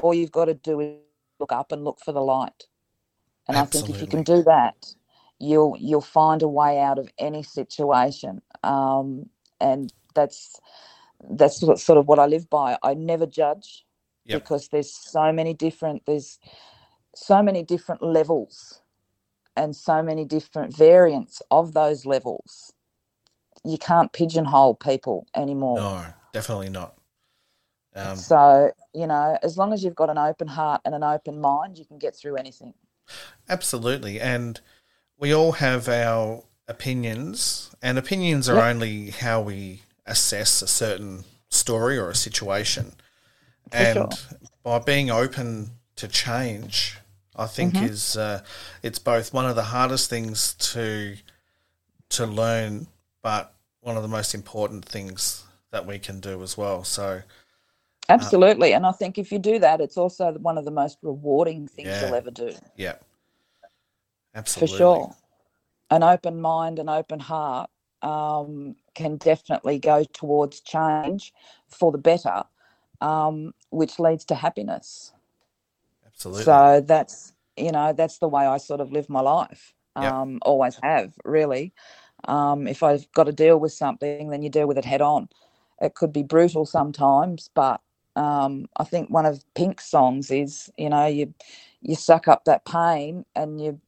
All 0.02 0.14
you've 0.14 0.32
got 0.32 0.46
to 0.46 0.54
do 0.54 0.80
is 0.80 0.96
look 1.38 1.52
up 1.52 1.72
and 1.72 1.84
look 1.84 2.00
for 2.00 2.12
the 2.12 2.20
light. 2.20 2.66
And 3.48 3.56
I 3.56 3.64
think 3.64 3.88
if 3.88 4.00
you 4.00 4.06
can 4.06 4.22
do 4.22 4.42
that, 4.44 4.94
you'll 5.38 5.76
you'll 5.78 6.00
find 6.00 6.42
a 6.42 6.48
way 6.48 6.78
out 6.78 6.98
of 6.98 7.08
any 7.18 7.42
situation. 7.42 8.42
Um, 8.62 9.28
and 9.60 9.92
that's 10.14 10.60
that's 11.30 11.60
sort 11.60 11.98
of 11.98 12.08
what 12.08 12.18
I 12.18 12.26
live 12.26 12.48
by. 12.48 12.78
I 12.82 12.94
never 12.94 13.26
judge 13.26 13.84
Yep. 14.26 14.42
because 14.42 14.68
there's 14.68 14.94
so 14.94 15.32
many 15.32 15.54
different 15.54 16.04
there's 16.06 16.38
so 17.14 17.42
many 17.42 17.62
different 17.62 18.02
levels 18.02 18.82
and 19.56 19.74
so 19.74 20.02
many 20.02 20.24
different 20.24 20.76
variants 20.76 21.42
of 21.50 21.72
those 21.74 22.06
levels. 22.06 22.72
You 23.64 23.78
can't 23.78 24.12
pigeonhole 24.12 24.76
people 24.76 25.26
anymore. 25.34 25.78
no, 25.78 26.06
definitely 26.32 26.70
not. 26.70 26.94
Um, 27.94 28.16
so, 28.16 28.70
you 28.94 29.06
know, 29.06 29.36
as 29.42 29.58
long 29.58 29.72
as 29.72 29.82
you've 29.82 29.96
got 29.96 30.10
an 30.10 30.18
open 30.18 30.46
heart 30.46 30.80
and 30.84 30.94
an 30.94 31.02
open 31.02 31.40
mind, 31.40 31.76
you 31.76 31.84
can 31.84 31.98
get 31.98 32.14
through 32.14 32.36
anything. 32.36 32.72
Absolutely. 33.48 34.20
And 34.20 34.60
we 35.18 35.34
all 35.34 35.52
have 35.52 35.88
our 35.88 36.44
opinions, 36.68 37.74
and 37.82 37.98
opinions 37.98 38.48
are 38.48 38.56
Yep. 38.56 38.64
only 38.64 39.10
how 39.10 39.40
we 39.40 39.82
assess 40.06 40.62
a 40.62 40.68
certain 40.68 41.24
story 41.48 41.98
or 41.98 42.08
a 42.08 42.14
situation. 42.14 42.94
And 43.72 43.84
sure. 43.84 44.18
by 44.62 44.78
being 44.78 45.10
open 45.10 45.72
to 45.96 46.08
change, 46.08 46.98
I 47.36 47.46
think 47.46 47.76
Mm-hmm. 47.76 47.82
is 47.82 48.16
uh, 48.16 48.42
it's 48.82 48.98
both 48.98 49.32
one 49.32 49.46
of 49.46 49.56
the 49.56 49.64
hardest 49.64 50.10
things 50.10 50.54
to 50.72 51.16
to 52.10 52.26
learn, 52.26 52.88
but 53.22 53.54
one 53.80 53.96
of 53.96 54.02
the 54.02 54.08
most 54.08 54.34
important 54.34 54.84
things 54.84 55.44
that 55.70 55.86
we 55.86 55.98
can 55.98 56.20
do 56.20 56.42
as 56.42 56.56
well. 56.56 56.84
So 56.84 57.22
Absolutely. 58.08 58.72
and 58.74 58.86
I 58.86 58.92
think 58.92 59.18
if 59.18 59.32
you 59.32 59.38
do 59.38 59.58
that, 59.60 59.80
it's 59.80 59.96
also 59.96 60.32
one 60.34 60.58
of 60.58 60.64
the 60.64 60.70
most 60.70 60.98
rewarding 61.02 61.68
things 61.68 61.86
Yeah. 61.86 62.00
you'll 62.00 62.14
ever 62.14 62.30
do. 62.30 62.54
yeah, 62.76 62.96
Absolutely. 64.34 64.76
For 64.76 64.78
sure. 64.78 65.16
An 65.90 66.02
open 66.02 66.40
mind, 66.40 66.78
an 66.78 66.88
open 66.88 67.20
heart 67.20 67.70
um, 68.02 68.76
can 68.94 69.16
definitely 69.16 69.78
go 69.78 70.04
towards 70.04 70.60
change 70.60 71.32
for 71.68 71.92
the 71.92 71.98
better, 71.98 72.44
um, 73.00 73.52
which 73.70 73.98
leads 73.98 74.24
to 74.26 74.34
happiness. 74.34 75.12
absolutely. 76.06 76.44
So 76.44 76.82
that's 76.84 77.32
you 77.56 77.72
know 77.72 77.92
that's 77.92 78.18
the 78.18 78.28
way 78.28 78.46
I 78.46 78.58
sort 78.58 78.80
of 78.80 78.92
live 78.92 79.08
my 79.08 79.20
life. 79.20 79.74
Yep. 80.00 80.12
Um, 80.12 80.38
always 80.42 80.78
have 80.82 81.14
really. 81.24 81.72
Um, 82.28 82.66
if 82.66 82.82
I've 82.82 83.10
got 83.12 83.24
to 83.24 83.32
deal 83.32 83.58
with 83.58 83.72
something, 83.72 84.28
then 84.28 84.42
you 84.42 84.50
deal 84.50 84.66
with 84.66 84.78
it 84.78 84.84
head 84.84 85.00
on. 85.00 85.28
It 85.80 85.94
could 85.94 86.12
be 86.12 86.22
brutal 86.22 86.66
sometimes, 86.66 87.48
but 87.54 87.80
um, 88.14 88.66
I 88.76 88.84
think 88.84 89.08
one 89.08 89.24
of 89.24 89.42
Pink's 89.54 89.86
songs 89.86 90.30
is 90.30 90.70
you 90.76 90.90
know 90.90 91.06
you 91.06 91.32
you 91.80 91.94
suck 91.94 92.28
up 92.28 92.44
that 92.44 92.64
pain 92.64 93.24
and 93.34 93.60
you 93.60 93.80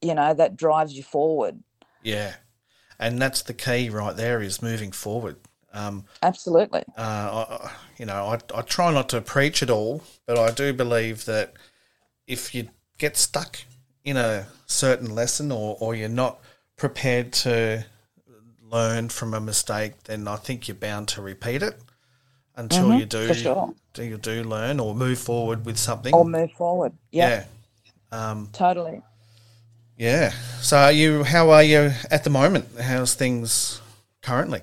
you 0.00 0.14
know 0.14 0.34
that 0.34 0.56
drives 0.56 0.94
you 0.94 1.02
forward. 1.02 1.62
Yeah, 2.02 2.34
and 2.98 3.20
that's 3.20 3.42
the 3.42 3.54
key 3.54 3.90
right 3.90 4.16
there 4.16 4.40
is 4.40 4.62
moving 4.62 4.92
forward. 4.92 5.36
Um, 5.78 6.04
Absolutely. 6.22 6.82
uh, 6.96 7.44
I, 7.46 7.70
you 7.98 8.06
know, 8.06 8.26
I, 8.26 8.38
I 8.58 8.62
try 8.62 8.92
not 8.92 9.08
to 9.10 9.20
preach 9.20 9.62
at 9.62 9.70
all, 9.70 10.02
but 10.26 10.36
I 10.38 10.50
do 10.50 10.72
believe 10.72 11.24
that 11.26 11.52
if 12.26 12.54
you 12.54 12.68
get 12.98 13.16
stuck 13.16 13.58
in 14.04 14.16
a 14.16 14.46
certain 14.66 15.14
lesson 15.14 15.52
or, 15.52 15.76
or 15.80 15.94
you're 15.94 16.08
not 16.08 16.40
prepared 16.76 17.32
to 17.32 17.84
learn 18.70 19.08
from 19.08 19.34
a 19.34 19.40
mistake, 19.40 19.92
then 20.04 20.26
I 20.26 20.36
think 20.36 20.66
you're 20.68 20.74
bound 20.74 21.08
to 21.08 21.22
repeat 21.22 21.62
it 21.62 21.78
until 22.56 22.92
you 22.94 23.06
do 23.06 23.28
Mm-hmm, 23.28 23.32
sure. 23.42 23.74
do 23.94 24.02
you 24.04 24.18
do 24.18 24.42
learn 24.42 24.80
or 24.80 24.94
move 24.94 25.18
forward 25.18 25.64
with 25.64 25.78
something. 25.78 26.12
Or 26.12 26.24
move 26.24 26.50
forward. 26.52 26.92
yeah, 27.12 27.44
Yeah. 28.10 28.30
Um, 28.30 28.48
totally. 28.52 29.02
yeah. 29.96 30.32
So 30.60 30.76
are 30.76 30.92
you? 30.92 31.22
How 31.24 31.50
are 31.50 31.62
you 31.62 31.92
at 32.10 32.24
the 32.24 32.30
moment? 32.30 32.66
How's 32.80 33.14
things 33.14 33.80
currently? 34.22 34.62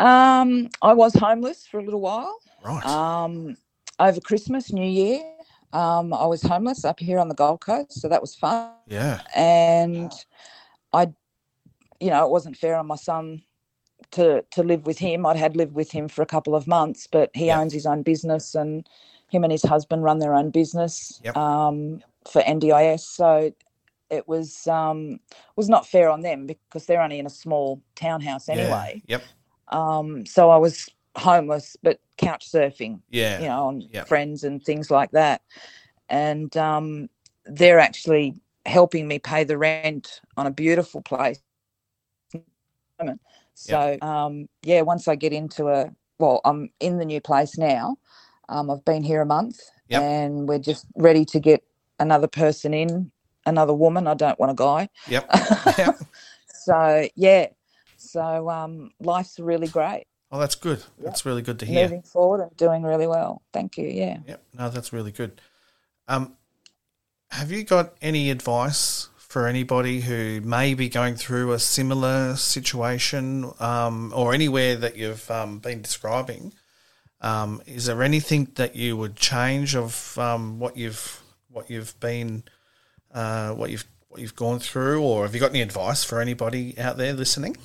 Um, 0.00 0.70
I 0.80 0.94
was 0.94 1.14
homeless 1.14 1.66
for 1.66 1.78
a 1.78 1.84
little 1.84 2.00
while. 2.00 2.34
Right. 2.64 2.84
Um, 2.84 3.56
over 3.98 4.20
Christmas, 4.20 4.72
New 4.72 4.88
Year, 4.88 5.22
um, 5.74 6.14
I 6.14 6.24
was 6.24 6.40
homeless 6.42 6.84
up 6.86 6.98
here 6.98 7.18
on 7.18 7.28
the 7.28 7.34
Gold 7.34 7.60
Coast, 7.60 8.00
so 8.00 8.08
that 8.08 8.20
was 8.20 8.34
fun. 8.34 8.70
yeah. 8.86 9.20
And 9.36 10.10
I, 10.94 11.08
you 12.00 12.08
know, 12.10 12.24
it 12.24 12.30
wasn't 12.30 12.56
fair 12.56 12.76
on 12.76 12.86
my 12.86 12.96
son 12.96 13.42
to 14.12 14.42
to 14.52 14.62
live 14.62 14.86
with 14.86 14.98
him. 14.98 15.26
I'd 15.26 15.36
had 15.36 15.54
lived 15.56 15.74
with 15.74 15.90
him 15.92 16.08
for 16.08 16.22
a 16.22 16.26
couple 16.26 16.54
of 16.54 16.66
months, 16.66 17.06
but 17.06 17.30
he 17.34 17.46
Yeah. 17.46 17.60
owns 17.60 17.74
his 17.74 17.84
own 17.86 18.02
business, 18.02 18.54
and 18.54 18.88
him 19.28 19.44
and 19.44 19.52
his 19.52 19.62
husband 19.62 20.02
run 20.02 20.18
their 20.18 20.34
own 20.34 20.50
business 20.50 21.20
Yep. 21.22 21.36
um, 21.36 22.02
for 22.26 22.40
NDIS. 22.42 23.00
So 23.00 23.52
it 24.08 24.26
was 24.26 24.66
um, 24.66 25.20
was 25.56 25.68
not 25.68 25.86
fair 25.86 26.08
on 26.08 26.22
them 26.22 26.46
because 26.46 26.86
they're 26.86 27.02
only 27.02 27.18
in 27.18 27.26
a 27.26 27.30
small 27.30 27.82
townhouse 27.94 28.48
Yeah. 28.48 28.54
anyway. 28.54 29.02
Yep. 29.06 29.22
Um, 29.70 30.26
so 30.26 30.50
I 30.50 30.56
was 30.56 30.88
homeless, 31.16 31.76
but 31.82 32.00
couch 32.18 32.50
surfing, 32.50 33.00
Yeah. 33.10 33.40
you 33.40 33.48
know, 33.48 33.66
on 33.68 33.80
Yep. 33.92 34.08
friends 34.08 34.44
and 34.44 34.62
things 34.62 34.90
like 34.90 35.10
that. 35.12 35.42
And 36.08 36.54
um, 36.56 37.08
they're 37.46 37.78
actually 37.78 38.34
helping 38.66 39.08
me 39.08 39.18
pay 39.18 39.44
the 39.44 39.58
rent 39.58 40.20
on 40.36 40.46
a 40.46 40.50
beautiful 40.50 41.02
place. 41.02 41.40
So 43.54 43.96
um, 44.02 44.48
yeah, 44.62 44.82
once 44.82 45.08
I 45.08 45.14
get 45.14 45.32
into 45.32 45.68
a 45.68 45.90
well, 46.18 46.40
I'm 46.44 46.70
in 46.80 46.98
the 46.98 47.04
new 47.04 47.20
place 47.20 47.56
now. 47.56 47.96
Um, 48.48 48.70
I've 48.70 48.84
been 48.84 49.02
here 49.02 49.22
a 49.22 49.26
month, 49.26 49.60
Yep. 49.88 50.02
and 50.02 50.48
we're 50.48 50.58
just 50.58 50.86
ready 50.96 51.24
to 51.26 51.40
get 51.40 51.62
another 51.98 52.26
person 52.26 52.74
in, 52.74 53.10
another 53.46 53.72
woman. 53.74 54.06
I 54.06 54.14
don't 54.14 54.38
want 54.38 54.52
a 54.52 54.54
guy. 54.54 54.88
Yep. 55.08 55.30
yep. 55.78 55.96
so 56.52 57.08
yeah, 57.14 57.46
so 58.00 58.48
um, 58.50 58.90
life's 59.00 59.38
really 59.38 59.68
great. 59.68 60.04
Oh, 60.32 60.38
that's 60.38 60.54
good. 60.54 60.82
That's 60.98 61.26
really 61.26 61.42
good 61.42 61.58
to 61.58 61.66
hear. 61.66 61.82
Moving 61.82 62.02
forward 62.02 62.40
and 62.40 62.56
doing 62.56 62.82
really 62.82 63.06
well. 63.06 63.42
Thank 63.52 63.76
you. 63.76 63.88
Yeah. 63.88 64.18
Yep. 64.26 64.42
No, 64.58 64.70
that's 64.70 64.92
really 64.92 65.10
good. 65.10 65.40
Um, 66.06 66.36
have 67.30 67.50
you 67.50 67.64
got 67.64 67.94
any 68.00 68.30
advice 68.30 69.08
for 69.16 69.46
anybody 69.46 70.00
who 70.00 70.40
may 70.40 70.74
be 70.74 70.88
going 70.88 71.16
through 71.16 71.52
a 71.52 71.58
similar 71.58 72.36
situation 72.36 73.50
um, 73.60 74.12
or 74.14 74.34
anywhere 74.34 74.76
that 74.76 74.96
you've 74.96 75.30
um, 75.30 75.58
been 75.58 75.82
describing? 75.82 76.52
Um, 77.20 77.62
is 77.66 77.86
there 77.86 78.02
anything 78.02 78.48
that 78.54 78.74
you 78.74 78.96
would 78.96 79.16
change 79.16 79.76
of 79.76 80.16
um, 80.18 80.58
what 80.58 80.76
you've 80.76 81.22
what 81.48 81.68
you've 81.70 81.98
been 82.00 82.44
uh, 83.12 83.50
what 83.50 83.70
you've 83.70 83.86
what 84.08 84.20
you've 84.20 84.36
gone 84.36 84.58
through, 84.58 85.02
or 85.02 85.24
have 85.24 85.34
you 85.34 85.40
got 85.40 85.50
any 85.50 85.60
advice 85.60 86.02
for 86.02 86.20
anybody 86.20 86.76
out 86.78 86.96
there 86.96 87.12
listening? 87.12 87.56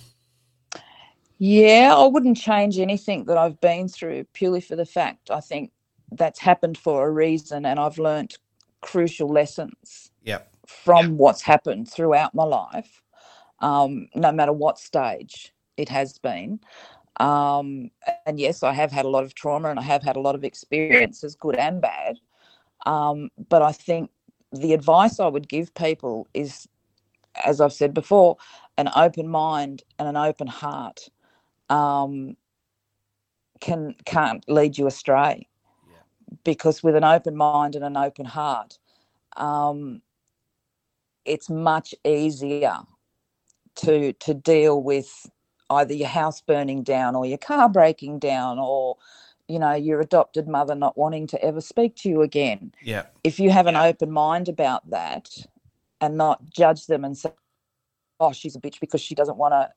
Yeah, 1.38 1.94
I 1.96 2.08
wouldn't 2.08 2.38
change 2.38 2.80
anything 2.80 3.26
that 3.26 3.38
I've 3.38 3.60
been 3.60 3.88
through 3.88 4.26
purely 4.34 4.62
for 4.62 4.76
the 4.76 4.86
fact 4.86 5.30
I 5.30 5.42
think 5.42 5.72
that's 6.12 6.40
happened 6.40 6.78
for 6.78 7.06
a 7.08 7.12
reason 7.12 7.66
and 7.66 7.80
I've 7.80 7.98
learnt 7.98 8.38
crucial 8.82 9.28
lessons 9.28 10.12
Yep. 10.24 10.50
from 10.68 11.18
what's 11.18 11.42
happened 11.42 11.92
throughout 11.92 12.34
my 12.34 12.44
life, 12.44 13.02
um, 13.60 14.08
no 14.16 14.32
matter 14.32 14.54
what 14.54 14.80
stage 14.80 15.54
it 15.78 15.90
has 15.90 16.18
been. 16.20 16.60
Um, 17.20 17.92
and 18.26 18.40
yes, 18.40 18.64
I 18.64 18.74
have 18.74 18.92
had 18.92 19.06
a 19.06 19.10
lot 19.10 19.24
of 19.24 19.36
trauma 19.36 19.70
and 19.70 19.80
I 19.80 19.84
have 19.84 20.04
had 20.04 20.16
a 20.16 20.22
lot 20.22 20.36
of 20.36 20.44
experiences, 20.44 21.36
good 21.36 21.56
and 21.56 21.82
bad. 21.82 22.18
Um, 22.86 23.30
but 23.50 23.62
I 23.62 23.72
think 23.72 24.10
the 24.54 24.74
advice 24.74 25.20
I 25.20 25.28
would 25.28 25.50
give 25.50 25.74
people 25.74 26.28
is, 26.34 26.68
as 27.44 27.62
I've 27.62 27.74
said 27.74 27.94
before, 27.94 28.38
an 28.78 28.90
open 28.96 29.28
mind 29.28 29.84
and 30.00 30.08
an 30.08 30.18
open 30.18 30.48
heart 30.48 31.10
um, 31.70 32.38
can 33.60 33.96
can't 34.06 34.44
lead 34.50 34.78
you 34.78 34.88
astray. 34.88 35.48
Because 36.44 36.84
with 36.84 36.96
an 36.96 37.04
open 37.04 37.36
mind 37.36 37.76
and 37.76 37.86
an 37.86 37.98
open 37.98 38.26
heart, 38.26 38.78
um, 39.38 40.02
it's 41.26 41.50
much 41.50 41.96
easier 42.06 42.78
to 43.76 44.14
to 44.14 44.34
deal 44.34 44.82
with 44.82 45.30
either 45.70 45.94
your 45.94 46.08
house 46.08 46.42
burning 46.42 46.84
down 46.84 47.16
or 47.16 47.26
your 47.26 47.38
car 47.38 47.70
breaking 47.70 48.20
down 48.20 48.60
or 48.60 48.98
you 49.48 49.60
know 49.60 49.74
your 49.74 50.02
adopted 50.02 50.48
mother 50.48 50.76
not 50.76 50.98
wanting 50.98 51.28
to 51.28 51.44
ever 51.44 51.62
speak 51.62 51.96
to 51.96 52.10
you 52.10 52.22
again 52.22 52.74
Yeah. 52.82 53.06
if 53.24 53.40
you 53.40 53.50
have 53.52 53.68
an 53.68 53.76
open 53.76 54.12
mind 54.12 54.50
about 54.50 54.90
that 54.90 55.30
and 56.02 56.18
not 56.18 56.50
judge 56.50 56.88
them 56.88 57.04
and 57.06 57.18
say 57.18 57.32
oh 58.20 58.34
she's 58.34 58.56
a 58.56 58.60
bitch 58.60 58.80
because 58.80 59.02
she 59.02 59.16
doesn't 59.16 59.38
want 59.38 59.54
to 59.54 59.70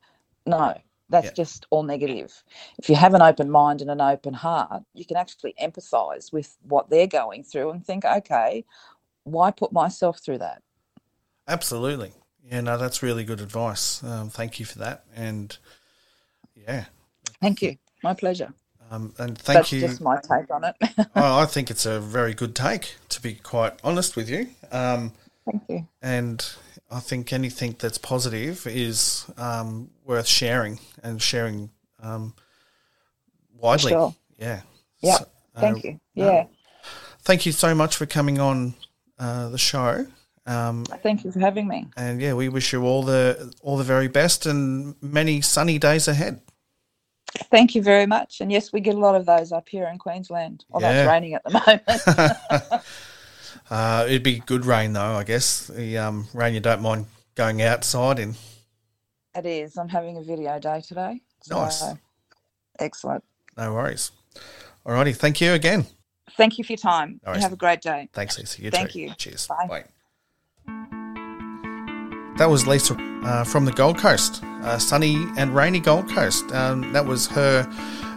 no 0.47 0.75
that's 1.11 1.27
Yeah. 1.27 1.33
just 1.33 1.67
all 1.71 1.83
negative 1.83 2.45
if 2.79 2.89
you 2.89 2.97
have 2.97 3.15
an 3.15 3.23
open 3.23 3.51
mind 3.51 3.81
and 3.81 3.91
an 3.91 4.01
open 4.01 4.35
heart 4.35 4.83
you 4.95 5.05
can 5.05 5.17
actually 5.17 5.55
empathize 5.61 6.33
with 6.33 6.57
what 6.63 6.91
they're 6.91 7.07
going 7.07 7.43
through 7.43 7.71
and 7.71 7.85
think 7.85 8.05
okay 8.05 8.65
why 9.25 9.51
put 9.51 9.73
myself 9.73 10.21
through 10.21 10.39
that 10.39 10.63
Absolutely. 11.49 12.13
Yeah, 12.45 12.61
no, 12.61 12.77
that's 12.79 13.03
really 13.03 13.25
good 13.25 13.41
advice. 13.41 14.03
Um, 14.05 14.29
thank 14.29 14.61
you 14.61 14.67
for 14.67 14.79
that. 14.79 15.05
And 15.17 15.57
yeah, 16.55 16.85
thank 17.41 17.63
you 17.63 17.77
my 18.03 18.15
pleasure 18.15 18.53
um, 18.91 19.13
and 19.19 19.37
thank 19.37 19.57
that's 19.57 19.73
you. 19.73 19.81
That's 19.81 19.95
just 19.95 20.03
my 20.03 20.19
take 20.21 20.51
on 20.51 20.65
it 20.65 20.77
oh, 21.17 21.39
I 21.39 21.47
think 21.47 21.71
it's 21.71 21.85
a 21.87 22.01
very 22.01 22.35
good 22.35 22.55
take, 22.55 22.97
to 23.09 23.21
be 23.21 23.35
quite 23.35 23.75
honest 23.83 24.15
with 24.15 24.31
you. 24.31 24.49
Um, 24.71 25.13
thank 25.51 25.63
you 25.69 25.89
and 26.03 26.47
I 26.91 27.01
think 27.01 27.33
anything 27.33 27.77
that's 27.79 27.99
positive 27.99 28.67
is 28.67 29.27
um, 29.37 29.91
worth 30.05 30.27
sharing 30.27 30.79
and 31.03 31.21
sharing 31.21 31.71
um, 32.03 32.35
widely. 33.55 33.93
Sure. 33.93 34.15
Yeah. 34.39 34.63
yeah 35.01 35.19
So, 35.19 35.29
thank 35.57 35.85
uh, 35.85 35.89
you 35.89 36.01
yeah 36.15 36.45
Thank 37.23 37.45
you 37.45 37.53
so 37.53 37.75
much 37.75 37.97
for 37.97 38.07
coming 38.07 38.39
on 38.41 38.75
uh, 39.19 39.51
the 39.51 39.59
show. 39.59 40.07
Um, 40.47 40.85
thank 41.03 41.25
you 41.25 41.33
for 41.33 41.41
having 41.41 41.69
me 41.69 41.87
and 41.95 42.23
yeah, 42.23 42.33
we 42.33 42.49
wish 42.49 42.73
you 42.73 42.83
all 42.85 43.03
the 43.03 43.55
all 43.61 43.77
the 43.77 43.85
very 43.85 44.09
best 44.09 44.47
and 44.47 44.95
many 45.03 45.43
sunny 45.43 45.79
days 45.79 46.09
ahead. 46.09 46.41
Thank 47.51 47.75
you 47.75 47.83
very 47.83 48.07
much. 48.07 48.41
And 48.41 48.51
yes, 48.51 48.73
we 48.73 48.81
get 48.81 48.95
a 48.95 48.99
lot 48.99 49.15
of 49.15 49.27
those 49.27 49.53
up 49.53 49.69
here 49.69 49.87
in 49.89 49.99
Queensland. 49.99 50.65
Although 50.71 50.89
Yeah. 50.89 51.03
it's 51.03 51.09
raining 51.09 51.35
at 51.35 51.45
the 51.45 51.51
moment. 51.51 52.85
Uh, 53.71 54.05
it'd 54.07 54.23
be 54.23 54.41
good 54.41 54.65
rain 54.65 54.93
though, 54.93 55.15
I 55.15 55.25
guess. 55.25 55.69
The 55.69 55.99
um, 55.99 56.27
rain 56.35 56.55
you 56.55 56.61
don't 56.61 56.83
mind 56.83 57.07
going 57.35 57.63
outside 57.63 58.19
in. 58.19 58.35
it 59.37 59.47
is. 59.47 59.77
I'm 59.77 59.89
having 59.89 60.17
a 60.17 60.23
video 60.23 60.59
day 60.59 60.81
today. 60.81 61.21
Nice. 61.49 61.85
Excellent. 62.79 63.25
No 63.57 63.73
worries. 63.75 64.11
Alrighty, 64.87 65.17
thank 65.17 65.41
you 65.41 65.53
again. 65.53 65.87
Thank 66.37 66.59
you 66.59 66.65
for 66.65 66.73
your 66.73 66.79
time. 66.79 67.21
No 67.27 67.35
You 67.35 67.41
have 67.41 67.53
a 67.53 67.57
great 67.57 67.81
day. 67.81 68.09
Thanks, 68.13 68.39
Lisa. 68.39 68.63
You 68.63 68.71
Thank 68.71 68.93
too. 68.93 69.01
you. 69.01 69.15
Cheers. 69.17 69.49
Bye. 69.49 69.85
That 72.37 72.49
was 72.49 72.67
Lisa 72.69 72.95
uh, 73.25 73.43
from 73.43 73.65
the 73.65 73.73
Gold 73.73 73.99
Coast, 73.99 74.43
uh, 74.45 74.79
sunny 74.79 75.17
and 75.37 75.55
rainy 75.55 75.81
Gold 75.81 76.09
Coast. 76.09 76.53
Um, 76.53 76.93
that 76.93 77.05
was 77.05 77.27
her 77.29 77.69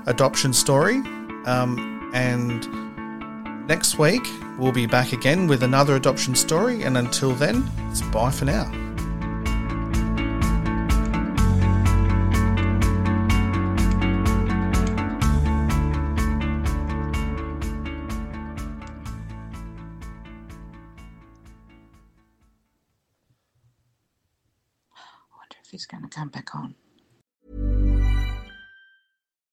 adoption 0.05 0.53
story. 0.53 0.97
Um, 1.45 2.11
and 2.13 2.63
next 3.67 3.97
week, 3.97 4.21
we'll 4.57 4.71
be 4.71 4.85
back 4.85 5.13
again 5.13 5.47
with 5.47 5.63
another 5.63 5.95
adoption 5.95 6.35
story. 6.35 6.83
And 6.83 6.97
until 6.97 7.31
then, 7.31 7.69
it's 7.89 8.01
bye 8.01 8.31
for 8.31 8.45
now. 8.45 8.71
I 24.93 25.07
wonder 25.37 25.55
if 25.63 25.71
he's 25.71 25.85
going 25.85 26.03
to 26.03 26.09
come 26.09 26.29
back 26.29 26.55
on. 26.55 26.75